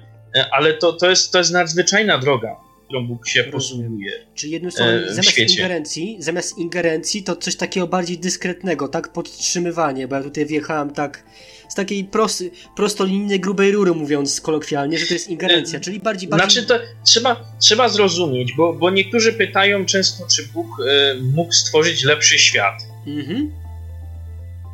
[0.51, 2.57] ale to, to, jest, to jest nadzwyczajna droga,
[2.91, 4.13] którą Bóg się posługuje.
[4.35, 5.55] Czyli jednym słowem, e, zamiast świecie.
[5.55, 9.13] ingerencji, zamiast ingerencji, to coś takiego bardziej dyskretnego, tak?
[9.13, 11.25] Podtrzymywanie, bo ja tutaj wjechałem tak
[11.69, 16.29] z takiej prosty, prostolinijnej, grubej rury, mówiąc kolokwialnie, że to jest ingerencja, E, czyli bardziej...
[16.29, 16.51] bardziej...
[16.51, 22.05] Znaczy to trzeba, trzeba zrozumieć, bo, bo niektórzy pytają często, czy Bóg e, mógł stworzyć
[22.05, 22.75] lepszy świat.
[23.07, 23.53] Mhm.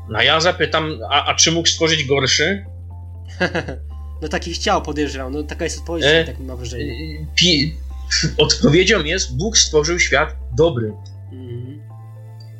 [0.09, 2.65] No a ja zapytam, a, a czy mógł stworzyć gorszy?
[4.23, 7.27] no taki chciał, podejrzewam, no taka jest odpowiedź, E, tak mam E, wrażenie.
[7.35, 7.75] Pi,
[8.39, 10.93] odpowiedzią jest, Bóg stworzył świat dobry.
[11.33, 11.83] Mhm.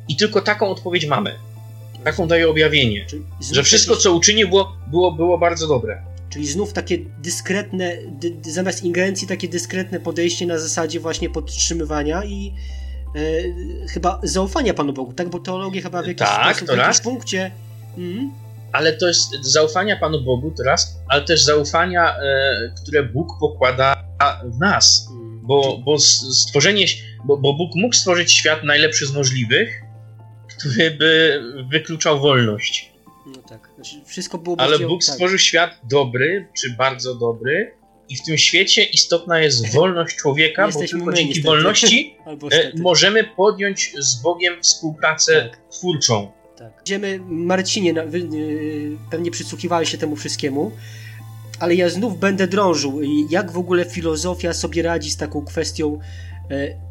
[0.07, 1.35] I tylko taką odpowiedź mamy.
[2.03, 3.05] Taką daje objawienie.
[3.05, 6.01] Czyli Że wszystko, jakieś- co uczynił, było, było, było bardzo dobre.
[6.29, 12.53] Czyli znów takie dyskretne, dy, zamiast ingerencji, takie dyskretne podejście na zasadzie właśnie podtrzymywania i
[13.15, 13.19] e,
[13.87, 15.29] chyba zaufania Panu Bogu, tak?
[15.29, 17.51] Bo teologia chyba w jakiś Tak, sposób, w jakimś punkcie...
[17.97, 18.31] Mhm.
[18.71, 24.03] Ale to jest zaufania Panu Bogu teraz, ale też zaufania, e, które Bóg pokłada
[24.45, 25.09] w nas.
[25.47, 26.85] Bo, bo stworzenie,
[27.25, 29.81] bo, bo Bóg mógł stworzyć świat najlepszy z możliwych,
[30.57, 32.91] który by wykluczał wolność.
[33.25, 33.69] No tak.
[33.75, 35.13] Znaczy, wszystko było Ale Bóg tak.
[35.13, 37.77] stworzył świat dobry, czy bardzo dobry,
[38.09, 41.47] i w tym świecie istotna jest wolność człowieka, bo tylko dzięki niestety.
[41.47, 42.15] wolności
[42.51, 45.59] e, możemy podjąć z Bogiem współpracę Tak.
[45.71, 46.31] twórczą.
[46.57, 46.75] Tak.
[46.75, 50.71] Będziemy, Marcinie, na- wy, yy, pewnie przysłuchiwałeś się temu wszystkiemu,
[51.59, 55.99] ale ja znów będę drążył, jak w ogóle filozofia sobie radzi z taką kwestią
[56.51, 56.87] e,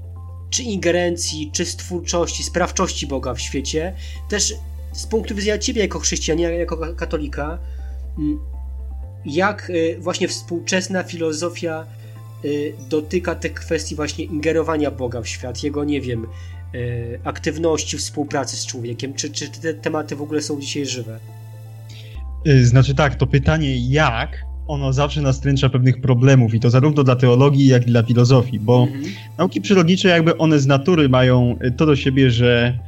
[0.51, 3.93] czy ingerencji, czy stwórczości, sprawczości Boga w świecie.
[4.29, 4.55] Też
[4.93, 7.59] z punktu widzenia ciebie jako chrześcijanina, jako ka- katolika,
[8.19, 8.39] mm,
[9.27, 11.87] jak y, właśnie współczesna filozofia
[12.45, 16.27] y, dotyka tych kwestii właśnie ingerowania Boga w świat, jego, nie wiem,
[17.25, 21.19] aktywności, współpracy z człowiekiem, czy, czy te tematy w ogóle są dzisiaj żywe?
[22.47, 27.17] Y, Znaczy tak, to pytanie jak, ono zawsze nastręcza pewnych problemów i to zarówno dla
[27.17, 29.05] teologii, jak i dla filozofii, bo Mhm.
[29.39, 32.79] nauki przyrodnicze jakby one z natury mają y, to do siebie, że,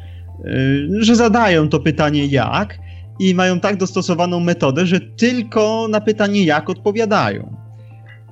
[0.45, 2.79] y, że zadają to pytanie jak
[3.21, 7.57] i mają tak dostosowaną metodę, że tylko na pytanie jak odpowiadają.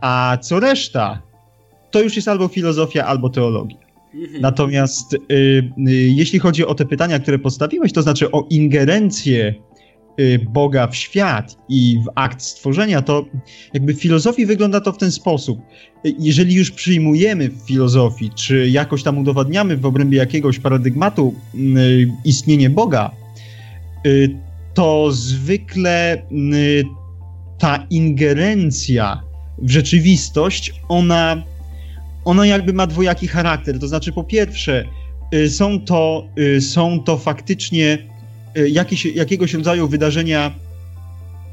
[0.01, 1.23] A co reszta,
[1.91, 3.79] to już jest albo filozofia, albo teologia.
[4.15, 4.41] Mhm.
[4.43, 9.55] Natomiast y, y, jeśli chodzi o te pytania, które postawiłeś, to znaczy o ingerencję
[10.49, 13.25] Boga w świat i w akt stworzenia, to
[13.75, 15.59] jakby w filozofii wygląda to w ten sposób.
[16.07, 22.09] Y, Jeżeli już przyjmujemy w filozofii, czy jakoś tam udowadniamy w obrębie jakiegoś paradygmatu y,
[22.25, 23.11] istnienie Boga,
[24.07, 24.37] y,
[24.75, 26.85] to zwykle y,
[27.59, 29.23] ta ingerencja
[29.59, 31.43] w rzeczywistość, ona,
[32.25, 33.79] ona jakby ma dwojaki charakter.
[33.79, 34.85] To znaczy, po pierwsze,
[35.35, 38.16] y, są to, y, są to faktycznie y,
[38.69, 40.53] jakieś, jakiegoś rodzaju wydarzenia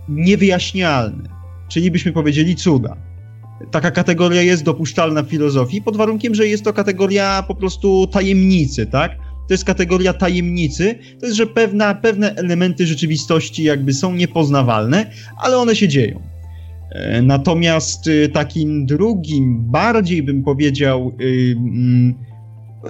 [0.09, 1.29] niewyjaśnialne,
[1.69, 2.97] czyli byśmy powiedzieli cuda.
[3.71, 8.85] Taka kategoria jest dopuszczalna w filozofii, pod warunkiem, że jest to kategoria po prostu tajemnicy,
[8.85, 9.11] tak?
[9.47, 15.57] To jest kategoria tajemnicy, to jest, że pewna, pewne elementy rzeczywistości jakby są niepoznawalne, ale
[15.57, 16.21] one się dzieją.
[16.93, 22.13] E, natomiast y, takim drugim, bardziej bym powiedział, y, mm,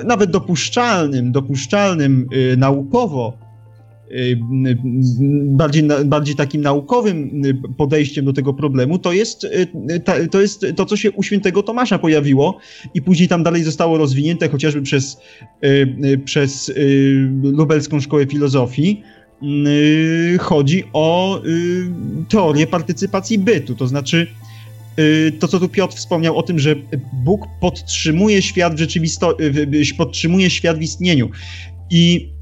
[0.06, 3.38] nawet dopuszczalnym, dopuszczalnym y, naukowo,
[5.46, 7.42] bardziej, bardziej takim naukowym
[7.78, 9.48] podejściem do tego problemu, to jest,
[10.32, 12.58] to jest to, co się u świętego Tomasza pojawiło
[12.94, 15.18] i później tam dalej zostało rozwinięte chociażby przez,
[16.26, 16.74] przez
[17.44, 19.04] lubelską szkołę filozofii,
[19.44, 21.86] Y, chodzi o y,
[22.30, 23.76] teorię partycypacji bytu.
[23.76, 24.28] To znaczy,
[25.00, 26.76] y, to co tu Piotr wspomniał o tym, że
[27.14, 31.30] Bóg podtrzymuje świat w rzeczywistości, podtrzymuje świat w istnieniu.
[31.90, 32.34] I,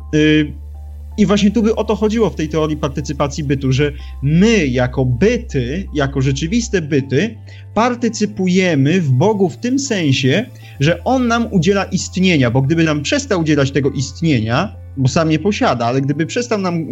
[1.17, 5.05] I właśnie tu by o to chodziło w tej teorii partycypacji bytu, że my jako
[5.05, 7.37] byty, jako rzeczywiste byty,
[7.73, 10.45] partycypujemy w Bogu w tym sensie,
[10.79, 15.39] że On nam udziela istnienia, bo gdyby nam przestał udzielać tego istnienia, bo sam nie
[15.39, 16.85] posiada, ale gdyby przestał nam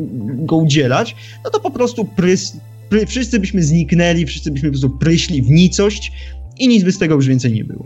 [0.45, 2.58] go udzielać, no to po prostu prys,
[2.89, 6.12] pry, wszyscy byśmy zniknęli, wszyscy byśmy po prostu pryśli w nicość
[6.60, 7.86] i nic by z tego już więcej nie było.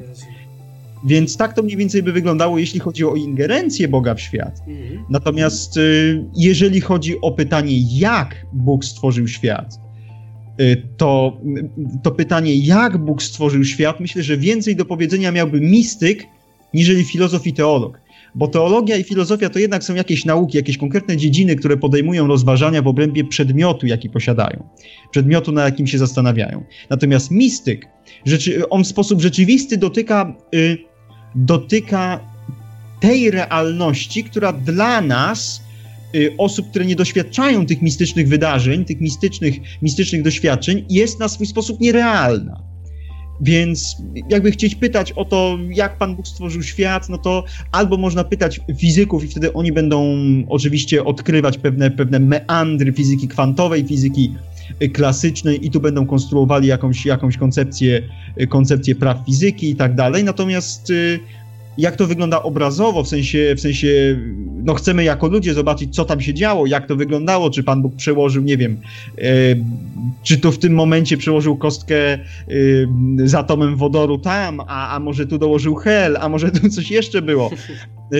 [1.06, 4.60] Więc tak to mniej więcej by wyglądało, jeśli chodzi o ingerencję Boga w świat.
[4.68, 5.06] Mhm.
[5.10, 9.80] Natomiast y, jeżeli chodzi o pytanie, jak Bóg stworzył świat,
[10.62, 11.38] y, to,
[12.04, 16.24] to pytanie, jak Bóg stworzył świat, myślę, że więcej do powiedzenia miałby mistyk,
[16.74, 18.04] niżeli filozof i teolog.
[18.36, 22.82] Bo teologia i filozofia to jednak są jakieś nauki, jakieś konkretne dziedziny, które podejmują rozważania
[22.82, 24.64] w obrębie przedmiotu, jaki posiadają.
[25.12, 26.64] Przedmiotu, na jakim się zastanawiają.
[26.90, 27.88] Natomiast mistyk,
[28.26, 30.78] rzeczy, on w sposób rzeczywisty dotyka, y,
[31.36, 32.20] dotyka
[33.00, 35.64] tej realności, która dla nas,
[36.16, 41.48] y, osób, które nie doświadczają tych mistycznych wydarzeń, tych mistycznych, mistycznych doświadczeń, jest na swój
[41.48, 42.74] sposób nierealna.
[43.42, 43.98] Więc
[44.30, 48.62] jakby chcieć pytać o to, jak Pan Bóg stworzył świat, no to albo można pytać
[48.78, 50.16] fizyków i wtedy oni będą
[50.50, 54.34] oczywiście odkrywać pewne, pewne meandry fizyki kwantowej, fizyki
[54.94, 58.02] klasycznej i tu będą konstruowali jakąś, jakąś koncepcję,
[58.50, 60.24] koncepcję praw fizyki i tak dalej.
[60.24, 61.20] Natomiast y,
[61.78, 64.18] jak to wygląda obrazowo, w sensie, w sensie,
[64.64, 67.96] no chcemy jako ludzie zobaczyć, co tam się działo, jak to wyglądało, czy Pan Bóg
[67.96, 68.78] przełożył, nie wiem,
[69.18, 69.22] e,
[70.24, 72.20] czy to w tym momencie przełożył kostkę e,
[73.24, 77.22] z atomem wodoru tam, a, a może tu dołożył hel, a może tu coś jeszcze
[77.22, 77.52] było.
[78.14, 78.18] E,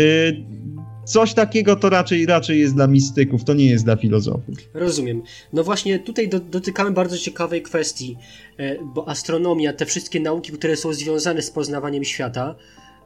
[1.06, 4.56] coś takiego to raczej, raczej jest dla mistyków, to nie jest dla filozofów.
[4.74, 5.22] Rozumiem.
[5.54, 8.18] No właśnie tutaj do, dotykamy bardzo ciekawej kwestii,
[8.58, 12.56] e, bo astronomia, te wszystkie nauki, które są związane z poznawaniem świata,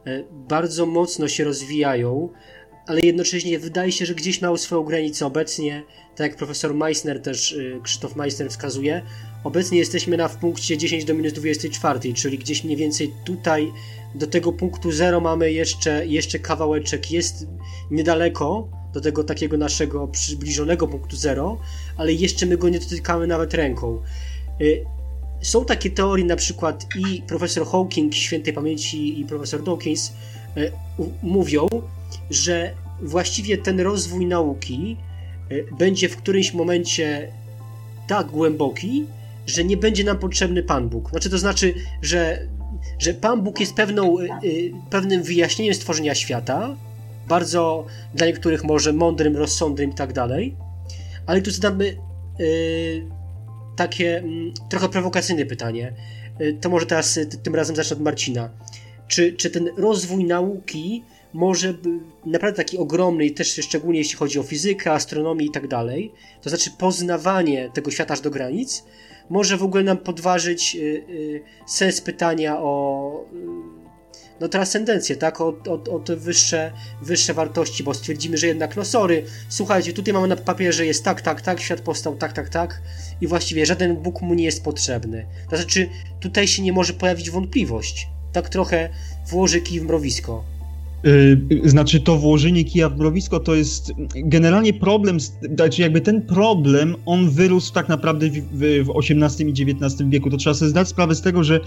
[0.08, 2.28] E, bardzo mocno się rozwijają,
[2.86, 5.82] ale jednocześnie wydaje się, że gdzieś mają swoją granicę obecnie,
[6.16, 9.02] tak jak profesor Meissner też, e, Krzysztof Meissner wskazuje,
[9.44, 13.72] obecnie jesteśmy na w punkcie 10 do minus 24, czyli gdzieś mniej więcej tutaj
[14.14, 17.46] do tego punktu 0 mamy jeszcze, jeszcze kawałeczek, jest
[17.90, 21.58] niedaleko do tego takiego naszego przybliżonego punktu 0,
[21.96, 24.02] ale jeszcze my go nie dotykamy nawet ręką.
[24.60, 24.64] E,
[25.42, 30.12] są takie teorie, na przykład i profesor Hawking świętej pamięci i profesor Dawkins
[30.56, 30.70] e,
[31.22, 31.68] mówią,
[32.30, 34.96] że właściwie ten rozwój nauki
[35.50, 37.32] e, będzie w którymś momencie
[38.08, 39.04] tak głęboki,
[39.46, 41.10] że nie będzie nam potrzebny Pan Bóg.
[41.10, 42.46] Znaczy, to znaczy, że,
[42.98, 44.26] że Pan Bóg jest pewną, e,
[44.90, 46.76] pewnym wyjaśnieniem stworzenia świata,
[47.28, 50.56] bardzo dla niektórych może mądrym, rozsądnym i tak dalej,
[51.26, 51.96] ale tu zadamy
[53.78, 55.92] takie mm, trochę prowokacyjne pytanie.
[56.40, 58.50] Y, to może teraz y, tym razem zacznę od Marcina.
[59.08, 61.74] Czy, czy ten rozwój nauki może
[62.26, 66.50] naprawdę taki ogromny i też szczególnie jeśli chodzi o fizykę, astronomię i tak dalej, to
[66.50, 68.84] znaczy poznawanie tego świata aż do granic,
[69.30, 73.24] może w ogóle nam podważyć y, sens pytania o
[74.40, 75.40] no, transcendencję, tak?
[75.40, 80.14] O, o, o te wyższe, wyższe wartości, bo stwierdzimy, że jednak, no sorry, słuchajcie, tutaj
[80.14, 82.82] mamy na papierze jest tak, tak, tak, świat powstał tak, tak, tak
[83.20, 85.26] i właściwie żaden Bóg mu nie jest potrzebny.
[85.50, 85.88] To znaczy,
[86.20, 88.08] tutaj się nie może pojawić wątpliwość.
[88.32, 88.88] Tak trochę
[89.26, 90.57] włoży kij w mrowisko.
[91.04, 95.18] Yy, znaczy to włożenie kija w mrowisko to jest generalnie problem,
[95.56, 100.30] znaczy jakby ten problem, on wyrósł tak naprawdę w, w, XVIII i XIX wieku.
[100.30, 101.60] To trzeba sobie zdać sprawę z tego, że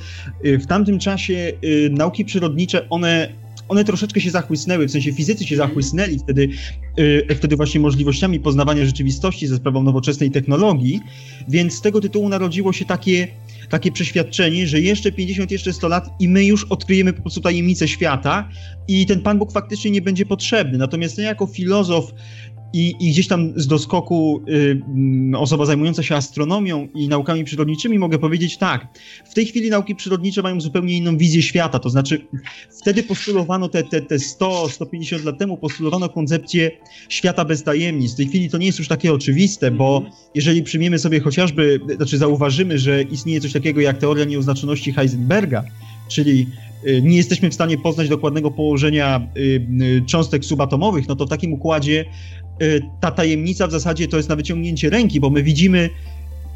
[0.46, 5.48] y, w tamtym czasie y, nauki przyrodnicze, one one troszeczkę się zachłysnęły, w sensie fizycy
[5.48, 6.50] się zachłysnęli wtedy,
[6.98, 11.00] yy, wtedy właśnie możliwościami poznawania rzeczywistości ze sprawą nowoczesnej technologii,
[11.50, 13.28] więc z tego tytułu narodziło się takie,
[13.70, 17.88] takie przeświadczenie, że jeszcze 50, jeszcze 100 lat i my już odkryjemy po prostu tajemnicę
[17.88, 18.50] świata
[18.88, 20.78] i ten Pan Bóg faktycznie nie będzie potrzebny.
[20.78, 22.14] Natomiast ja jako filozof
[22.74, 28.00] i, I, gdzieś tam z doskoku y, mm, osoba zajmująca się astronomią i naukami przyrodniczymi
[28.00, 28.88] mogę powiedzieć tak.
[29.26, 31.80] W tej chwili nauki przyrodnicze mają zupełnie inną wizję świata.
[31.80, 32.28] To znaczy,
[32.82, 36.72] wtedy postulowano te, te, te 100-150 lat temu, postulowano koncepcję
[37.10, 38.14] świata bez tajemnic.
[38.14, 40.16] W tej chwili to nie jest już takie oczywiste, bo mhm.
[40.36, 45.64] jeżeli przyjmiemy sobie chociażby, znaczy zauważymy, że istnieje coś takiego jak teoria nieoznaczoności Heisenberga,
[46.12, 46.48] czyli
[46.88, 49.42] y, nie jesteśmy w stanie poznać dokładnego położenia y,
[49.82, 52.06] y, cząstek subatomowych, no to w takim układzie
[53.00, 55.90] ta tajemnica w zasadzie to jest na wyciągnięcie ręki, bo my widzimy,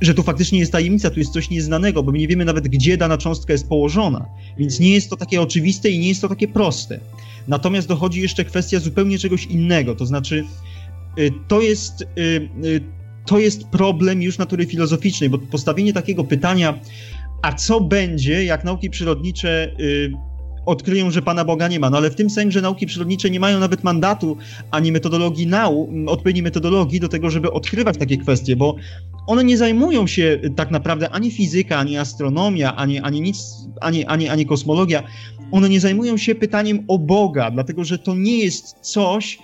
[0.02, 2.98] że tu faktycznie jest tajemnica, tu jest coś nieznanego, bo my nie wiemy nawet, gdzie
[2.98, 4.26] dana cząstka jest położona.
[4.58, 7.00] Więc nie jest to takie oczywiste i nie jest to takie proste.
[7.48, 10.44] Natomiast dochodzi jeszcze kwestia zupełnie czegoś innego, to znaczy
[11.20, 12.50] y, to jest, y,
[13.26, 16.80] to jest problem już natury filozoficznej, bo postawienie takiego pytania,
[17.42, 19.76] a co będzie, jak nauki przyrodnicze
[20.66, 21.90] odkryją, że Pana Boga nie ma.
[21.90, 24.38] No ale w tym sensie, nauki przyrodnicze nie mają nawet mandatu
[24.72, 28.76] ani metodologii nau, odpowiedniej metodologii do tego, żeby odkrywać takie kwestie, bo
[29.28, 33.38] one nie zajmują się tak naprawdę ani fizyka, ani astronomia, ani, ani nic,
[33.82, 35.04] ani, ani, ani kosmologia.
[35.52, 39.40] One nie zajmują się pytaniem o Boga, dlatego że to nie jest coś,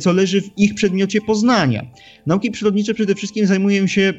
[0.00, 1.86] co leży w ich przedmiocie poznania.
[2.26, 4.12] Nauki przyrodnicze przede wszystkim zajmują się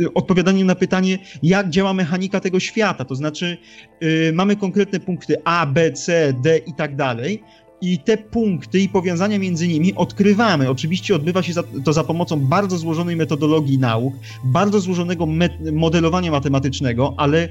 [0.00, 3.56] y, odpowiadaniem na pytanie, jak działa mechanika tego świata, to znaczy
[4.02, 7.42] y, mamy konkretne punkty A, B, C, D i tak dalej,
[7.80, 10.70] i te punkty i powiązania między nimi odkrywamy.
[10.70, 11.52] Oczywiście odbywa się
[11.84, 15.26] to za pomocą bardzo złożonej metodologii nauk, bardzo złożonego
[15.72, 17.48] modelowania matematycznego, ale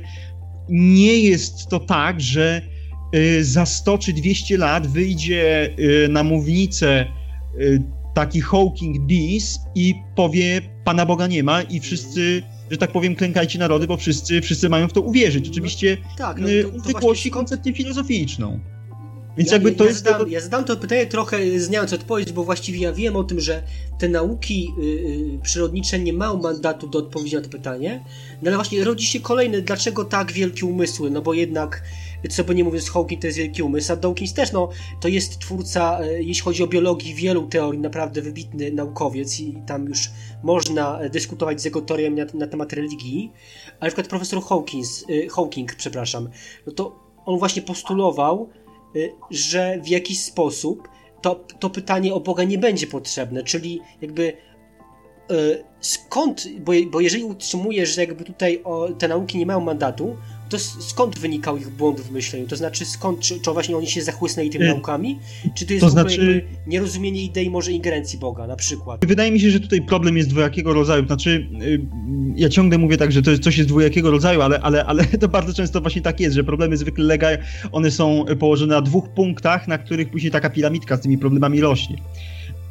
[0.70, 2.62] nie jest to tak, że
[3.42, 5.76] za 100 czy 200 lat wyjdzie
[6.10, 7.23] na mównicę Y,
[8.14, 13.60] taki Hawking Beast i powie Pana Boga nie ma i wszyscy, że tak powiem, klękajcie
[13.60, 15.50] narody, bo wszyscy, wszyscy mają w to uwierzyć.
[15.50, 18.60] Oczywiście no, tak, no, y, to, to koncepcję filozoficzną.
[19.38, 20.04] Więc ja, jakby to ja jest.
[20.04, 23.64] Zadam, Ja zadam to pytanie trochę znając odpowiedź, bo właściwie ja wiem o tym, że
[24.00, 28.04] te nauki yy, przyrodnicze nie mają mandatu do odpowiedzi na to pytanie,
[28.42, 31.12] no ale właśnie rodzi się kolejne, dlaczego tak wielkie umysły?
[31.12, 31.84] No bo jednak
[32.30, 34.70] co by nie mówiąc, Hawking to jest wielki umysł, a Dawkins też, no,
[35.00, 39.86] to jest twórca, e, jeśli chodzi o biologii, wielu teorii, naprawdę wybitny naukowiec i tam
[39.86, 40.10] już
[40.44, 43.32] można e, dyskutować z jego teoriami na, na temat religii,
[43.68, 46.30] ale na przykład profesor Hawkins, e, Hawking, przepraszam,
[46.68, 48.50] no to on właśnie postulował,
[49.32, 50.88] że w jakiś sposób
[51.22, 54.38] to, to pytanie o Boga nie będzie potrzebne, czyli jakby
[55.82, 60.16] skąd, bo, bo jeżeli utrzymujesz, że jakby tutaj o, te nauki nie mają mandatu,
[60.50, 62.48] to skąd wynikał ich błąd w myśleniu?
[62.48, 65.20] To znaczy skąd, czy, czy właśnie oni się zachłysnęli tymi y, naukami?
[65.56, 66.46] Czy to jest to znaczy...
[66.68, 69.06] nierozumienie idei może ingerencji Boga na przykład?
[69.06, 71.06] Wydaje mi się, że tutaj problem jest dwojakiego rodzaju.
[71.06, 71.82] Znaczy, y,
[72.36, 75.28] ja ciągle mówię tak, że to jest, coś jest dwojakiego rodzaju, ale, ale, ale to
[75.28, 77.38] bardzo często właśnie tak jest, że problemy zwykle legają,
[77.72, 81.98] one są położone na dwóch punktach, na których później taka piramidka z tymi problemami rośnie.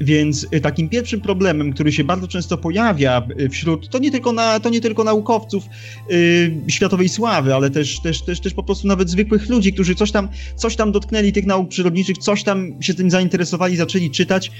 [0.02, 4.32] Więc y, takim pierwszym problemem, który się bardzo często pojawia y, wśród, to nie tylko,
[4.32, 5.64] na, to nie tylko naukowców
[6.10, 10.10] yy, światowej sławy, ale też, też, też, też po prostu nawet zwykłych ludzi, którzy coś
[10.10, 14.52] tam, coś tam dotknęli tych nauk przyrodniczych, coś tam się tym zainteresowali, zaczęli czytać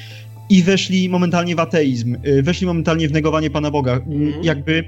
[0.51, 4.01] i weszli momentalnie w ateizm, yy, weszli momentalnie w negowanie Pana Boga.
[4.07, 4.33] Mm.
[4.43, 4.85] Jakby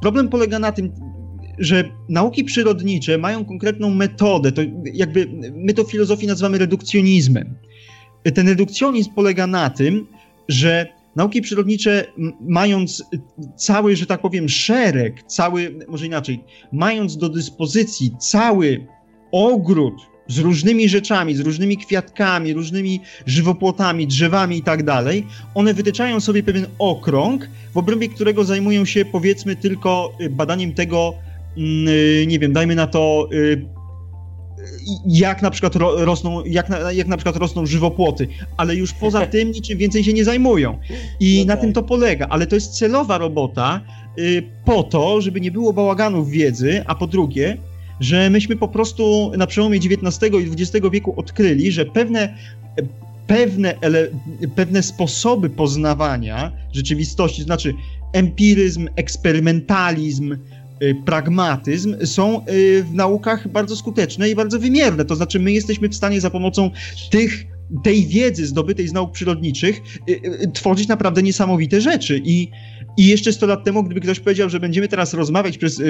[0.00, 0.92] problem polega na tym,
[1.58, 4.62] że nauki przyrodnicze mają konkretną metodę, to
[4.94, 7.54] jakby my to w filozofii nazywamy redukcjonizmem
[8.32, 10.06] ten redukcjonizm polega na tym,
[10.48, 12.06] że nauki przyrodnicze,
[12.40, 13.04] mając
[13.56, 18.86] cały, że tak powiem, szereg, cały, może inaczej, mając do dyspozycji cały
[19.32, 19.94] ogród
[20.28, 26.42] z różnymi rzeczami, z różnymi kwiatkami, różnymi żywopłotami, drzewami i tak dalej, one wytyczają sobie
[26.42, 31.14] pewien okrąg, w obrębie którego zajmują się powiedzmy tylko badaniem tego,
[32.26, 33.66] nie wiem, dajmy na to y,
[35.06, 39.50] jak na przykład rosną, jak na, jak na przykład rosną żywopłoty, ale już poza tym
[39.50, 40.78] niczym więcej się nie zajmują.
[41.20, 41.60] I no na tak.
[41.60, 43.80] tym to polega, ale to jest celowa robota
[44.18, 47.56] y, po to, żeby nie było bałaganów wiedzy, a po drugie,
[48.00, 52.34] że myśmy po prostu na przełomie XIX i XX wieku odkryli, że pewne
[53.26, 54.08] pewne, ele,
[54.54, 57.74] pewne sposoby poznawania rzeczywistości, to znaczy
[58.12, 60.36] empiryzm, eksperymentalizm,
[61.06, 65.04] pragmatyzm są y, w naukach bardzo skuteczne i bardzo wymierne.
[65.04, 66.70] To znaczy, my jesteśmy w stanie za pomocą
[67.10, 67.46] tych
[67.84, 69.80] tej wiedzy zdobytej z nauk przyrodniczych
[70.54, 72.20] tworzyć naprawdę niesamowite rzeczy.
[72.24, 72.50] I,
[72.96, 75.82] i jeszcze 100 lat temu, gdyby ktoś powiedział, że będziemy teraz rozmawiać przez,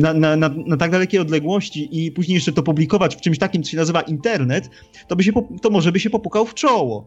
[0.00, 3.62] na, na, na, na tak dalekie odległości i później jeszcze to publikować w czymś takim,
[3.62, 4.70] co się nazywa internet,
[5.08, 5.32] to, by się,
[5.62, 7.06] to może by się popukał w czoło.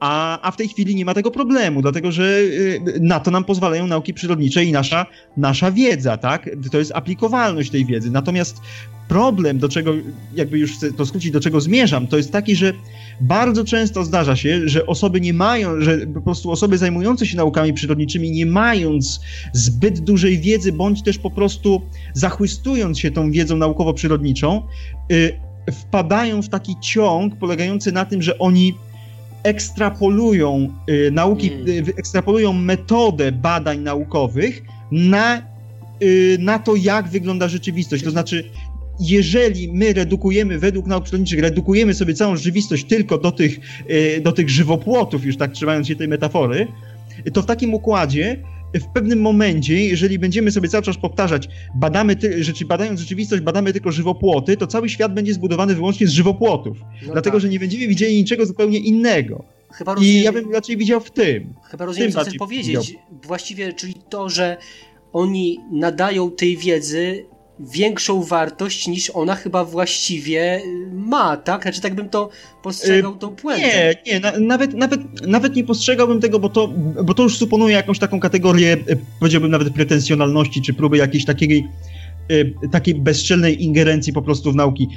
[0.00, 3.44] A, a w tej chwili nie ma tego problemu, dlatego że y, na to nam
[3.44, 6.50] pozwalają nauki przyrodnicze i nasza, nasza wiedza, tak?
[6.72, 8.10] To jest aplikowalność tej wiedzy.
[8.10, 8.60] Natomiast
[9.08, 9.92] problem, do czego,
[10.34, 12.72] jakby już chcę to skrócić, do czego zmierzam, to jest taki, że
[13.20, 17.72] bardzo często zdarza się, że osoby nie mają, że po prostu osoby zajmujące się naukami
[17.72, 19.20] przyrodniczymi, nie mając
[19.52, 21.82] zbyt dużej wiedzy, bądź też po prostu
[22.14, 24.62] zachwystując się tą wiedzą naukowo-przyrodniczą,
[25.12, 25.40] y,
[25.72, 28.74] wpadają w taki ciąg polegający na tym, że oni
[29.46, 31.68] ekstrapolują y, nauki, mm.
[31.68, 35.42] y, ekstrapolują metodę badań naukowych na,
[36.02, 38.04] y, na to, jak wygląda rzeczywistość.
[38.04, 38.44] To znaczy,
[39.00, 43.60] jeżeli my redukujemy, według nauk przyrodniczych, redukujemy sobie całą rzeczywistość tylko do tych,
[44.22, 46.66] do tych żywopłotów, już tak trzymając się tej metafory,
[47.32, 48.36] to w takim układzie
[48.74, 53.72] w pewnym momencie, jeżeli będziemy sobie cały czas powtarzać, badamy ty, rzeczy, badając rzeczywistość, badamy
[53.72, 56.78] tylko żywopłoty, to cały świat będzie zbudowany wyłącznie z żywopłotów.
[57.06, 57.40] No dlatego, tak.
[57.40, 59.44] że nie będziemy widzieli niczego zupełnie innego.
[59.72, 61.54] Chyba rozumiem, I ja bym raczej widział w tym.
[61.70, 62.86] Chyba rozumiem, co chcesz powiedzieć.
[62.88, 63.02] Widział.
[63.22, 64.56] Właściwie, czyli to, że
[65.12, 67.24] oni nadają tej wiedzy
[67.60, 70.60] większą wartość niż ona chyba właściwie
[70.92, 71.62] ma, tak?
[71.62, 72.28] Znaczy tak bym to
[72.62, 73.66] postrzegał tą puentę.
[73.66, 76.68] Nie, nie, na, nawet, nawet, nawet nie postrzegałbym tego, bo to,
[77.04, 81.68] bo to już suponuje jakąś taką kategorię, e, powiedziałbym nawet pretensjonalności, czy próby jakiejś takiej
[82.70, 84.88] takiej bezczelnej ingerencji po prostu w nauki.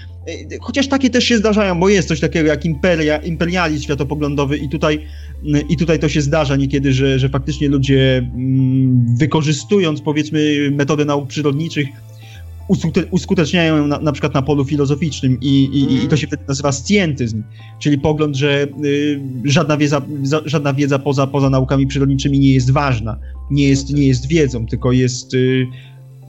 [0.62, 5.06] Chociaż takie też się zdarzają, bo jest coś takiego jak imperia, imperializm światopoglądowy i tutaj,
[5.70, 11.28] i tutaj to się zdarza niekiedy, że, że faktycznie ludzie mm, wykorzystując powiedzmy metody nauk
[11.28, 11.88] przyrodniczych
[13.12, 15.96] uskuteczniają ją na, na przykład na polu filozoficznym i, i, mm.
[15.96, 16.18] i, to mhm.
[16.18, 17.44] się wtedy nazywa scjentyzm,
[17.80, 22.72] czyli pogląd, że y, żadna, wiedza, za, żadna wiedza poza, poza naukami przyrodniczymi nie jest
[22.72, 23.18] ważna,
[23.52, 25.68] nie jest, nie jest wiedzą, tylko jest y,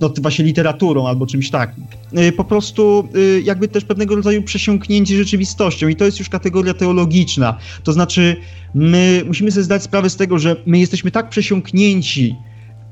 [0.01, 1.85] no, właśnie literaturą albo czymś takim.
[2.19, 6.75] Y, po prostu y, jakby też pewnego rodzaju przesiąknięcie rzeczywistością i to jest już kategoria
[6.75, 8.37] teologiczna, to znaczy
[8.75, 12.35] my musimy sobie zdać sprawę z tego, że my jesteśmy tak przesiąknięci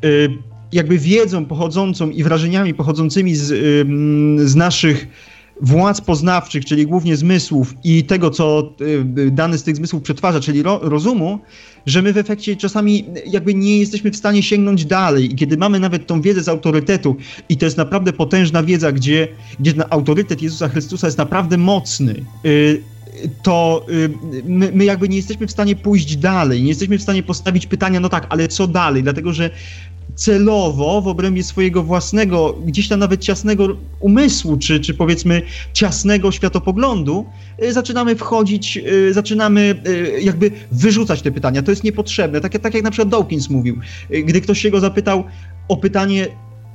[0.05, 0.29] y,
[0.73, 3.47] jakby wiedzą pochodzącą i wrażeniami pochodzącymi z,
[4.51, 5.09] z naszych
[5.61, 8.73] władz poznawczych, czyli głównie zmysłów i tego, co
[9.19, 11.39] y, dany z tych zmysłów przetwarza, czyli ro, rozumu,
[11.87, 15.33] że my w efekcie czasami jakby nie jesteśmy w stanie sięgnąć dalej.
[15.33, 17.17] I kiedy mamy nawet tą wiedzę z autorytetu,
[17.49, 19.29] i to jest naprawdę potężna wiedza, gdzie,
[19.61, 22.15] gdzie ten autorytet Jezusa Chrystusa jest naprawdę mocny,
[22.45, 22.83] y,
[23.43, 24.11] to y,
[24.45, 28.01] my, my, jakby nie jesteśmy w stanie pójść dalej, nie jesteśmy w stanie postawić pytania,
[28.01, 29.03] no tak, ale co dalej?
[29.03, 29.51] Dlatego, że
[30.15, 33.69] celowo w obrębie swojego własnego, gdzieś tam nawet ciasnego
[34.01, 35.43] umysłu, czy, czy powiedzmy
[35.73, 37.27] ciasnego światopoglądu,
[37.63, 41.63] y, zaczynamy wchodzić, y, zaczynamy y, jakby wyrzucać te pytania.
[41.63, 42.41] To jest niepotrzebne.
[42.41, 43.79] Tak, tak jak na przykład Dawkins mówił.
[44.25, 45.25] Gdy ktoś się go zapytał
[45.69, 46.27] o pytanie,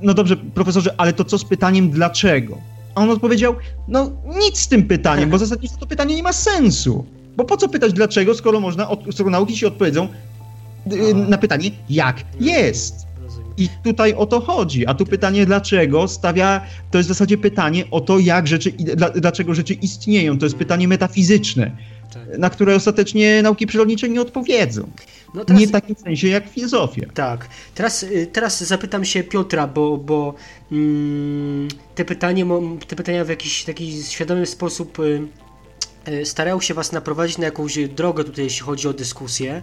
[0.02, 2.58] no dobrze, profesorze, ale to co z pytaniem dlaczego?
[2.94, 3.54] A on odpowiedział,
[3.88, 4.10] no
[4.44, 7.06] nic z tym pytaniem, bo zasadniczo to pytanie nie ma sensu.
[7.36, 10.08] Bo po co pytać dlaczego, skoro można, skoro nauki się odpowiedzą
[11.28, 13.06] na pytanie jak jest.
[13.56, 14.86] I tutaj o to chodzi.
[14.86, 16.60] A tu pytanie dlaczego stawia,
[16.90, 18.72] to jest w zasadzie pytanie o to, jak rzeczy,
[19.14, 20.38] dlaczego rzeczy istnieją.
[20.38, 21.76] To jest pytanie metafizyczne,
[22.14, 22.38] tak.
[22.38, 24.88] na które ostatecznie nauki przyrodnicze nie odpowiedzą.
[25.34, 27.06] No teraz, nie w takim sensie jak filozofia.
[27.14, 27.48] Tak.
[27.74, 30.34] Teraz, y, teraz zapytam się Piotra, bo, bo
[30.72, 32.46] mm, te, pytanie,
[32.88, 35.22] te pytania w jakiś taki świadomy sposób y,
[36.08, 39.62] y, starają się Was naprowadzić na jakąś drogę tutaj, jeśli chodzi o dyskusję.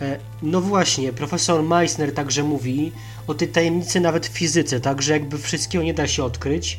[0.00, 2.92] E, no właśnie, profesor Meissner także mówi
[3.26, 6.78] o tej tajemnicy nawet w fizyce, tak, że jakby wszystkiego nie da się odkryć.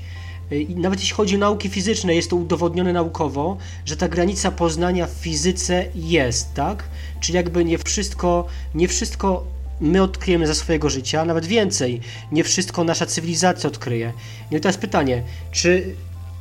[0.51, 4.51] E, I nawet jeśli chodzi o nauki fizyczne, jest to udowodnione naukowo, że ta granica
[4.51, 6.83] poznania w fizyce jest, tak?
[7.19, 9.43] Czyli jakby nie wszystko, nie wszystko
[9.81, 12.01] my odkryjemy za swojego życia, nawet więcej,
[12.31, 14.13] nie wszystko nasza cywilizacja odkryje.
[14.51, 15.95] No i teraz pytanie, czy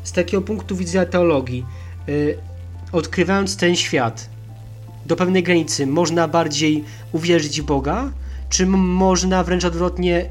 [0.04, 1.64] z takiego punktu widzenia teologii,
[2.06, 2.38] yy,
[2.92, 4.28] odkrywając ten świat,
[5.08, 8.12] do pewnej granicy można bardziej uwierzyć w Boga,
[8.50, 10.26] czy można wręcz odwrotnie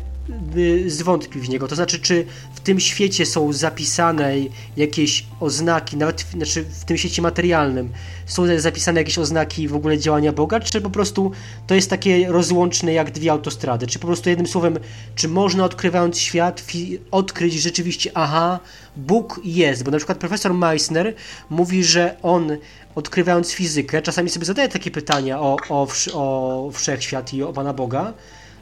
[0.57, 1.67] y, zwątpić w niego.
[1.67, 2.25] To znaczy, czy
[2.67, 4.33] tym świecie są zapisane
[4.77, 7.89] jakieś oznaki, nawet w, znaczy w tym świecie materialnym,
[8.25, 11.31] są zapisane jakieś oznaki w ogóle działania Boga, czy po prostu
[11.67, 13.87] to jest takie rozłączne jak dwie autostrady?
[13.87, 14.79] Czy po prostu jednym słowem,
[15.15, 16.63] czy można odkrywając świat
[17.11, 18.59] odkryć rzeczywiście, aha,
[18.95, 19.83] Bóg jest?
[19.83, 21.13] Bo na przykład profesor Meissner
[21.49, 22.57] mówi, że on
[22.95, 28.13] odkrywając fizykę, czasami sobie zadaje takie pytania o, o, o wszechświat i o Pana Boga,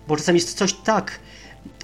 [0.08, 1.20] bo czasami jest coś tak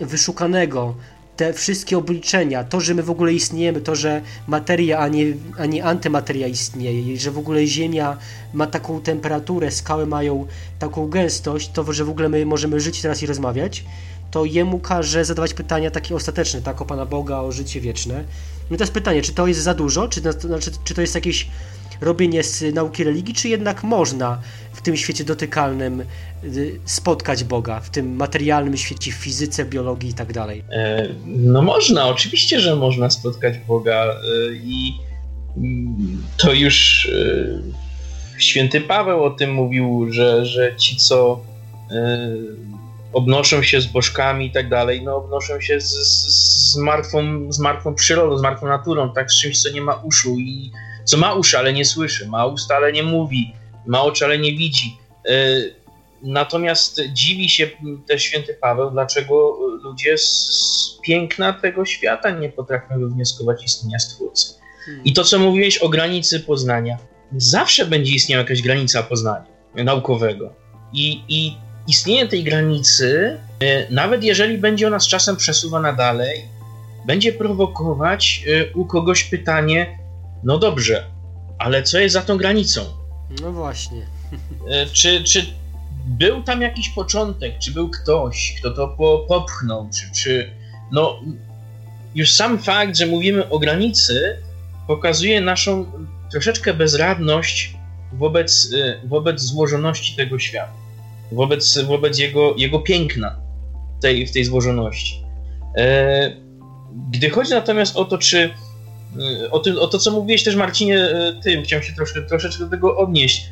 [0.01, 0.95] wyszukanego,
[1.37, 5.25] te wszystkie obliczenia, to, że my w ogóle istniejemy, to, że materia, a nie,
[5.57, 8.17] a nie antymateria istnieje, że w ogóle Ziemia
[8.53, 10.47] ma taką temperaturę, skały mają
[10.79, 13.85] taką gęstość, to, że w ogóle my możemy żyć teraz i rozmawiać,
[14.31, 18.23] to jemu każe zadawać pytania takie ostateczne, tak, o Pana Boga, o życie wieczne.
[18.69, 21.47] No i teraz pytanie, czy to jest za dużo, czy, znaczy, czy to jest jakieś
[22.01, 24.41] robienie z nauki religii, czy jednak można
[24.73, 26.03] w tym świecie dotykalnym
[26.43, 30.63] y, spotkać Boga, w tym materialnym świecie, w fizyce, biologii i tak dalej?
[30.71, 34.93] E, no można, oczywiście, że można spotkać Boga e, i
[35.57, 37.05] mm, to już
[38.37, 41.51] e, święty Paweł o tym mówił, że, że ci, co
[43.13, 47.59] obnoszą się z bożkami i tak dalej, no obnoszą się z, z, z, martwą, z
[47.59, 50.71] martwą przyrodą, z martwą naturą, tak z czymś, co nie ma uszu i
[51.05, 53.53] co ma uszy, ale nie słyszy, ma usta, ale nie mówi,
[53.85, 54.97] ma oczy, ale nie widzi.
[55.27, 55.33] E,
[56.23, 57.69] natomiast dziwi się
[58.07, 64.53] też święty Paweł, dlaczego ludzie z piękna tego świata nie potrafią wywnioskować istnienia Stwórcy.
[64.85, 65.03] Hmm.
[65.05, 66.97] I to, co mówiłeś o granicy poznania,
[67.37, 69.45] zawsze będzie istniała jakaś granica poznania
[69.75, 70.53] naukowego.
[70.93, 71.55] I, i
[71.87, 76.45] istnienie tej granicy, e, nawet jeżeli będzie ona z czasem przesuwana dalej,
[77.05, 79.97] będzie prowokować e, u kogoś pytanie,
[80.43, 81.05] no dobrze,
[81.57, 82.81] ale co jest za tą granicą?
[83.41, 84.05] No właśnie.
[84.69, 85.45] E, czy, czy
[86.05, 87.59] był tam jakiś początek?
[87.59, 88.87] Czy był ktoś, kto to
[89.27, 89.89] popchnął?
[89.93, 90.51] Czy, czy
[90.91, 91.19] no
[92.15, 94.37] już sam fakt, że mówimy o granicy,
[94.87, 95.85] pokazuje naszą
[96.31, 97.75] troszeczkę bezradność
[98.13, 98.73] wobec,
[99.03, 100.81] wobec złożoności tego świata
[101.31, 103.35] wobec, wobec jego, jego piękna
[104.01, 105.23] tej, w tej złożoności.
[105.77, 106.35] E,
[107.11, 108.49] gdy chodzi natomiast o to, czy e,
[109.51, 112.69] o, ty, o to, co mówiłeś też Marcinie, e, tym, chciałem się troszkę, troszeczkę do
[112.69, 113.49] tego odnieść.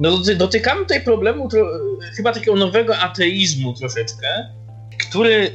[0.00, 1.66] No, dotykamy tutaj problemu tro,
[2.16, 4.48] chyba takiego nowego ateizmu troszeczkę,
[5.08, 5.50] który,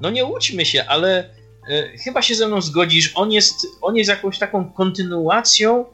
[0.00, 1.30] no nie łudźmy się, ale
[2.04, 5.84] chyba się ze mną zgodzisz, on jest, on jest jakąś taką kontynuacją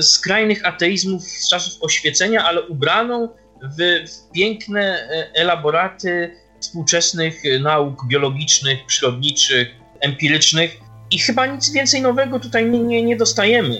[0.00, 3.28] skrajnych ateizmów z czasów oświecenia, ale ubraną
[3.62, 9.68] w, w piękne elaboraty współczesnych nauk biologicznych, przyrodniczych,
[10.00, 13.76] empirycznych i chyba nic więcej nowego tutaj nie, nie, nie dostajemy.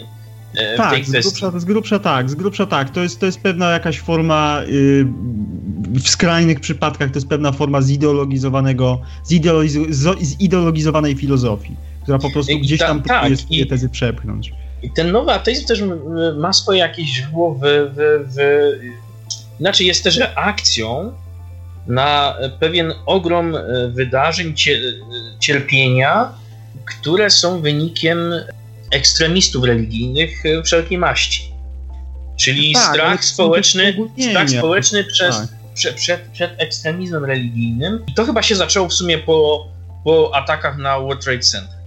[0.55, 2.89] E, tak, z grubsza, z grubsza, tak, z grubsza tak.
[2.89, 5.05] To jest, to jest pewna jakaś forma, yy,
[5.99, 9.77] w skrajnych przypadkach to jest pewna forma zideologizowanego, zideologiz
[10.21, 14.53] zideologizowanej filozofii, która po prostu gdzieś ta, tam tak, próbuje tezy przepchnąć.
[14.83, 15.83] I ten nowy ateizm też
[16.37, 18.37] ma swoje jakieś źródło w, w, w
[19.61, 21.11] Inaczej jest też reakcją
[21.87, 24.53] na pewien ogrom e, wydarzeń,
[25.39, 26.29] cierpienia,
[26.99, 28.33] które są wynikiem
[28.91, 31.51] ekstremistów religijnych e, wszelkiej maści.
[32.39, 33.95] Czyli tak, strach społeczny,
[34.29, 35.47] strach społeczny przez, tak.
[35.73, 38.03] przed, przed, przed ekstremizmem religijnym.
[38.07, 39.67] I to chyba się zaczęło w sumie po,
[40.03, 41.80] po atakach na World Trade Center.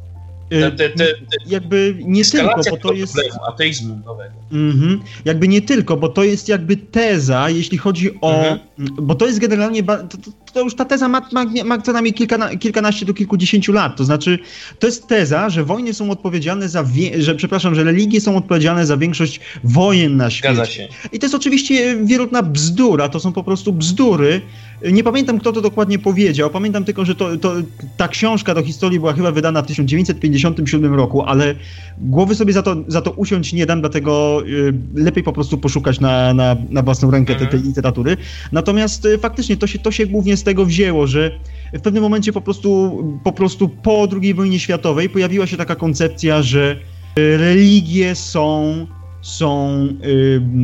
[0.48, 1.06] Te, te, te,
[1.46, 3.16] jakby nie tylko, bo to jest.
[3.48, 4.34] ateizmu nowego.
[4.52, 5.00] Mhm.
[5.24, 8.34] Jakby nie tylko, bo to jest jakby teza, jeśli chodzi o.
[8.34, 8.58] Mhm.
[9.06, 9.82] Bo to jest generalnie.
[9.82, 13.72] To, to, to, już ta teza ma, ma, ma co najmniej kilka, kilkanaście do kilkudziesięciu
[13.72, 13.96] lat.
[13.96, 14.38] To znaczy,
[14.78, 16.84] to jest teza, że wojny są odpowiedzialne za.
[16.84, 20.54] Wie, że, przepraszam, że religie są odpowiedzialne za większość wojen na świecie.
[20.54, 20.88] Zgadza się.
[21.12, 24.40] I to jest oczywiście wierutna bzdura, to są po prostu bzdury.
[24.92, 26.50] Nie pamiętam, kto to dokładnie powiedział.
[26.50, 27.54] Pamiętam tylko, że to, to,
[27.96, 31.54] ta książka do historii była chyba wydana w 1957 roku, ale
[31.98, 36.00] głowy sobie za to, za to usiąść nie dam, dlatego y, lepiej po prostu poszukać
[36.00, 37.68] na, na, na własną rękę tej, tej mhm.
[37.68, 38.16] literatury.
[38.52, 41.30] Natomiast y, faktycznie to się, to się głównie z tego wzięło, że
[41.72, 46.42] w pewnym momencie po prostu, po prostu po II wojnie światowej pojawiła się taka koncepcja,
[46.42, 46.76] że
[47.18, 48.76] y, religie są,
[49.22, 49.88] są,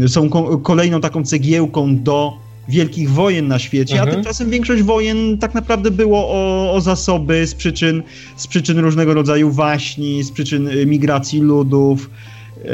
[0.07, 0.29] są
[0.63, 4.09] kolejną taką cegiełką do wielkich wojen na świecie, mhm.
[4.09, 8.03] a tymczasem większość wojen tak naprawdę było o, o zasoby z przyczyn,
[8.37, 12.11] z przyczyn różnego rodzaju waśni, z przyczyn y, migracji ludów
[12.65, 12.71] yy,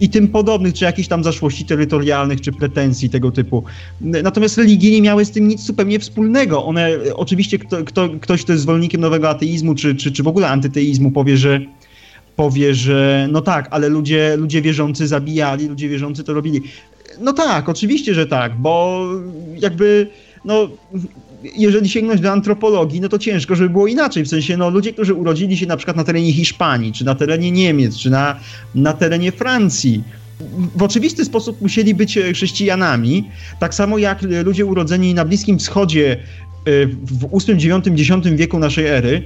[0.00, 3.64] i tym podobnych, czy jakichś tam zaszłości terytorialnych, czy pretensji tego typu.
[4.00, 6.64] Natomiast religie nie miały z tym nic zupełnie wspólnego.
[6.64, 10.48] One, oczywiście kto, kto, ktoś, kto jest zwolennikiem nowego ateizmu, czy, czy, czy w ogóle
[10.48, 11.60] antyteizmu powie, że
[12.36, 16.62] powie, że no tak, ale ludzie, ludzie wierzący zabijali, ludzie wierzący to robili.
[17.20, 19.04] No tak, oczywiście, że tak, bo
[19.58, 20.08] jakby,
[20.44, 20.68] no,
[21.56, 24.24] jeżeli sięgnąć do antropologii, no to ciężko, żeby było inaczej.
[24.24, 27.50] W sensie, no, ludzie, którzy urodzili się na przykład na terenie Hiszpanii, czy na terenie
[27.50, 28.40] Niemiec, czy na,
[28.74, 30.02] na terenie Francji,
[30.76, 36.16] w oczywisty sposób musieli być chrześcijanami, tak samo jak ludzie urodzeni na Bliskim Wschodzie
[36.64, 39.22] e, w VIII, IX, X wieku naszej ery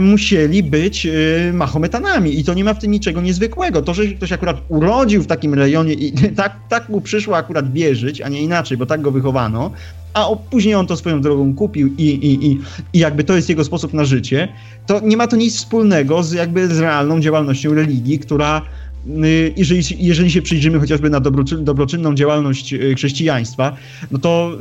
[0.00, 3.82] musieli być y, Mahometanami i to nie ma w tym niczego niezwykłego.
[3.82, 8.20] To, że ktoś akurat urodził w takim rejonie i tak, tak mu przyszło akurat wierzyć,
[8.20, 9.70] a nie inaczej, bo tak go wychowano,
[10.14, 12.60] a później on to swoją drogą kupił i, i, i,
[12.92, 14.48] i jakby to jest jego sposób na życie,
[14.86, 18.62] to nie ma to nic wspólnego z jakby z realną działalnością religii, która
[19.06, 23.76] y, jeżeli, jeżeli się przyjrzymy chociażby na dobroczyn, dobroczynną działalność y, chrześcijaństwa,
[24.10, 24.52] no to,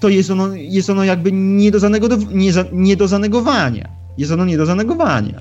[0.00, 3.99] to jest, ono, jest ono jakby nie do, zanego, nie, nie do zanegowania.
[4.18, 5.40] Jest ono nie do zanegowania.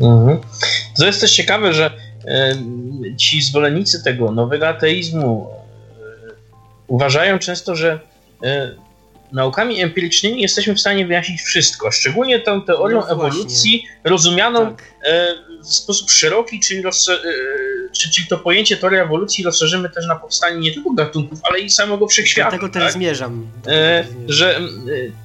[0.00, 0.38] Mhm.
[0.98, 1.90] To jest też ciekawe, że
[3.16, 6.00] ci zwolennicy tego nowego ateizmu e,
[6.86, 8.00] uważają często, że
[8.42, 8.70] e,
[9.32, 14.82] naukami empirycznymi jesteśmy w stanie wyjaśnić wszystko, szczególnie tą teorią no ewolucji rozumianą tak.
[15.04, 16.82] E, w sposób szeroki, czyli,
[17.92, 22.06] czyli to pojęcie teorii ewolucji rozszerzymy też na powstanie nie tylko gatunków, ale i samego
[22.06, 22.50] wszechświata.
[22.50, 22.92] Do tego też tak?
[22.92, 23.46] zmierzam.
[24.28, 24.60] Że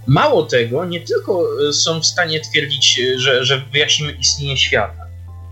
[0.07, 5.02] mało tego, nie tylko są w stanie twierdzić, że, że wyjaśnimy istnienie świata,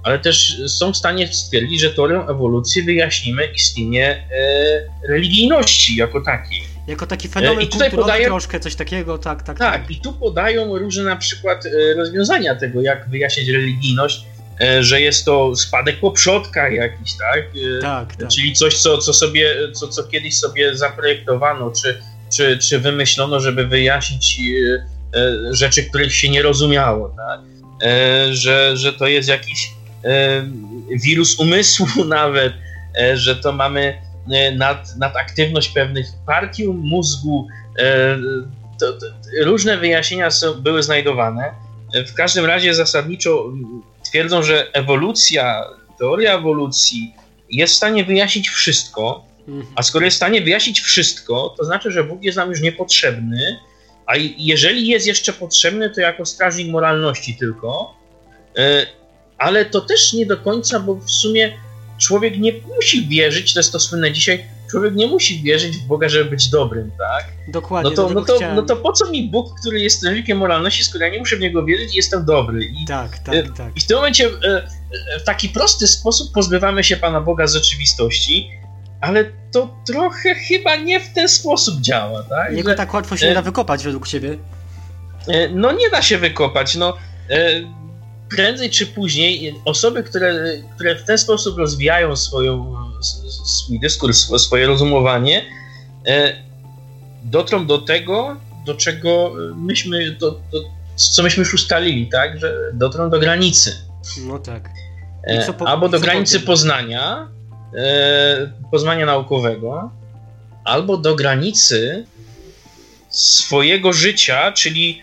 [0.04, 6.72] ale też są w stanie stwierdzić, że teorią ewolucji wyjaśnimy istnienie e, religijności jako takiej.
[6.88, 9.82] Jako taki fenomen e, I tutaj podaję, troszkę, coś takiego, tak, tak, tak.
[9.82, 14.26] Tak, i tu podają różne na przykład e, rozwiązania tego, jak wyjaśnić religijność,
[14.62, 17.44] e, że jest to spadek po przodkach jakiś, tak?
[17.82, 18.30] Tak, tak.
[18.30, 22.02] Czyli coś, co, co sobie, co, co kiedyś sobie zaprojektowano, czy,
[22.34, 24.40] czy, czy wymyślono, żeby wyjaśnić
[25.52, 27.40] rzeczy, których się nie rozumiało, tak?
[28.32, 29.72] że, że to jest jakiś
[30.90, 32.54] wirus umysłu nawet,
[33.00, 37.48] e, że to mamy e, nad, nadaktywność pewnych partium mózgu.
[37.80, 38.18] E,
[38.80, 39.06] to, to,
[39.44, 41.52] różne wyjaśnienia są, były znajdowane.
[42.08, 43.54] W każdym razie zasadniczo
[44.04, 45.64] twierdzą, że ewolucja,
[46.00, 47.14] teoria ewolucji
[47.50, 49.68] jest w stanie wyjaśnić wszystko, mhm.
[49.76, 53.60] a skoro jest w stanie wyjaśnić wszystko, to znaczy, że Bóg jest nam już niepotrzebny,
[54.06, 57.96] a jeżeli jest jeszcze potrzebny, to jako strażnik moralności tylko
[59.42, 61.54] ale to też nie do końca, bo w sumie
[61.98, 66.10] człowiek nie musi wierzyć, to jest to słynne dzisiaj, człowiek nie musi wierzyć w Boga,
[66.10, 67.26] żeby być dobrym, tak?
[67.48, 67.90] Dokładnie.
[67.90, 71.06] No to, no to, no to po co mi Bóg, który jest strażnikiem moralności, skoro
[71.06, 72.64] ja nie muszę w niego wierzyć i jestem dobry?
[72.64, 73.78] I, tak, tak, e, tak.
[73.78, 74.68] I w tym momencie e,
[75.16, 78.52] e, w taki prosty sposób pozbywamy się Pana Boga z rzeczywistości,
[79.02, 82.54] ale to trochę chyba nie w ten sposób działa, tak?
[82.54, 84.38] Jego tak łatwo się nie da wykopać według ciebie.
[85.52, 86.98] No nie da się wykopać, no
[88.36, 92.76] prędzej czy później osoby, które, które w ten sposób rozwijają swoją,
[93.46, 95.46] swój dyskurs, swoje rozumowanie,
[96.08, 96.36] e,
[97.24, 100.64] dotrą do tego, do czego myśmy, do, do,
[100.96, 102.40] co myśmy już ustalili, tak?
[102.40, 103.76] Że dotrą do granicy.
[104.28, 104.70] No tak.
[105.24, 107.28] E, po, albo do granicy poznania,
[107.76, 109.92] e, poznania naukowego,
[110.66, 112.06] albo do granicy
[113.10, 115.02] swojego życia, czyli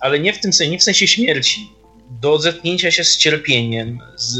[0.00, 1.77] ale nie w tym sensie, nie w sensie śmierci,
[2.10, 4.34] do zetknięcia się z cierpieniem, z,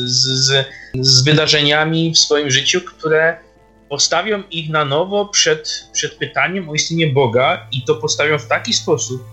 [0.46, 0.66] z,
[1.00, 3.36] z wydarzeniami w swoim życiu, które
[3.88, 8.72] postawią ich na nowo przed, przed pytaniem o istnienie Boga i to postawią w taki
[8.72, 9.24] sposób,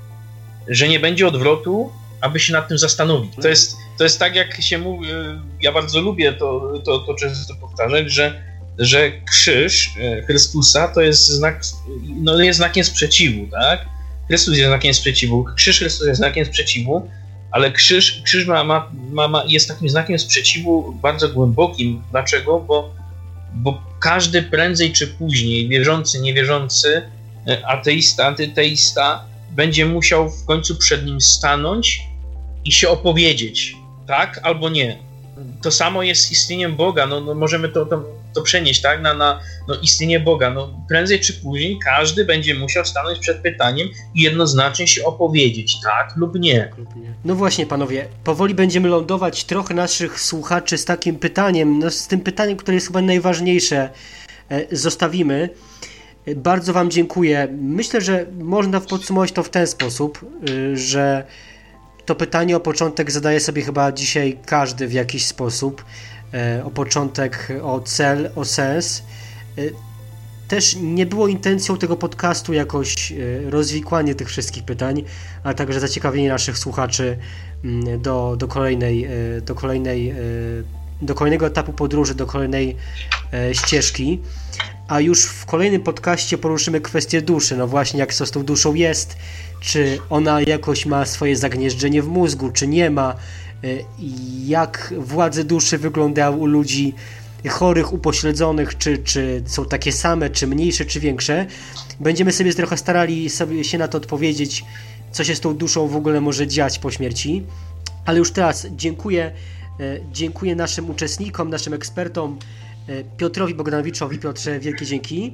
[0.68, 3.32] że nie będzie odwrotu, aby się nad tym zastanowić.
[3.42, 5.08] To jest, to jest tak, jak się mówi,
[5.62, 8.44] ja bardzo lubię to, to, to często powtarzać, że,
[8.78, 11.62] że krzyż e, Chrystusa to jest znak,
[12.22, 13.86] no jest znakiem sprzeciwu, tak?
[14.28, 17.10] Chrystus jest znakiem sprzeciwu, krzyż Chrystusa jest znakiem sprzeciwu,
[17.56, 22.04] ale krzyż, krzyż ma, ma, ma, jest takim znakiem sprzeciwu bardzo głębokim.
[22.12, 22.60] Dlaczego?
[22.60, 22.94] Bo,
[23.54, 27.02] bo każdy prędzej czy później, wierzący, niewierzący,
[27.48, 32.02] e, ateista, antyteista, będzie musiał w końcu przed nim stanąć
[32.66, 33.76] i się opowiedzieć,
[34.08, 35.06] tak albo nie
[35.62, 37.08] to samo jest z istnieniem Boga.
[37.08, 38.04] No, no możemy to, to,
[38.36, 40.50] to, przenieść tak, na, na no, istnienie Boga.
[40.50, 46.14] No, prędzej czy później każdy będzie musiał stanąć przed pytaniem i jednoznacznie się opowiedzieć, tak
[46.18, 46.72] lub nie.
[47.26, 52.20] No właśnie, panowie, powoli będziemy lądować trochę naszych słuchaczy z takim pytaniem, no, z tym
[52.20, 53.90] pytaniem, które jest chyba najważniejsze.
[54.50, 55.50] E, zostawimy.
[56.36, 57.48] Bardzo Wam dziękuję.
[57.52, 61.26] Myślę, że można podsumować to w ten sposób, e, że
[62.06, 65.86] to pytanie o początek zadaje sobie chyba dzisiaj każdy w jakiś sposób.
[66.36, 69.04] E, o początek, o cel, o sens.
[69.58, 69.62] E,
[70.48, 73.16] też nie było intencją tego podcastu jakoś e,
[73.50, 75.04] rozwikłanie tych wszystkich pytań,
[75.44, 77.18] a także zaciekawienie naszych słuchaczy
[77.64, 79.08] mm, do, do kolejnej,
[79.46, 80.14] do kolejnej
[81.02, 82.76] do kolejnego etapu podróży, do kolejnej
[83.54, 84.20] ścieżki.
[84.88, 87.58] A już w kolejnym podcaście poruszymy kwestię duszy.
[87.58, 89.18] No właśnie, jak co z tą duszą jest,
[89.60, 93.16] czy ona jakoś ma swoje zagnieżdżenie w mózgu, czy nie ma,
[94.46, 96.94] jak władze duszy wyglądały u ludzi
[97.50, 101.46] chorych, upośledzonych, czy, czy są takie same, czy mniejsze, czy większe.
[102.00, 104.66] Będziemy sobie trochę starali sobie się na to odpowiedzieć,
[105.12, 107.44] co się z tą duszą w ogóle może dziać po śmierci.
[108.06, 109.32] Ale już teraz dziękuję,
[109.80, 112.40] e, dziękuję naszym uczestnikom, naszym ekspertom,
[112.88, 114.20] e, Piotrowi Bogdanowiczowi.
[114.20, 115.34] Piotrze, wielkie dzięki.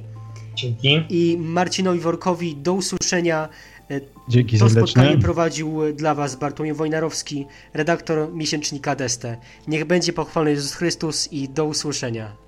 [0.54, 1.06] Dzięki.
[1.10, 3.48] I Marcinowi Workowi do usłyszenia.
[4.28, 4.86] Dzięki To serdeczne.
[4.86, 9.36] spotkanie prowadził dla Was Bartłomiej Wojnarowski, redaktor miesięcznika Deste.
[9.68, 12.41] Niech będzie pochwalony Jezus Chrystus i do usłyszenia.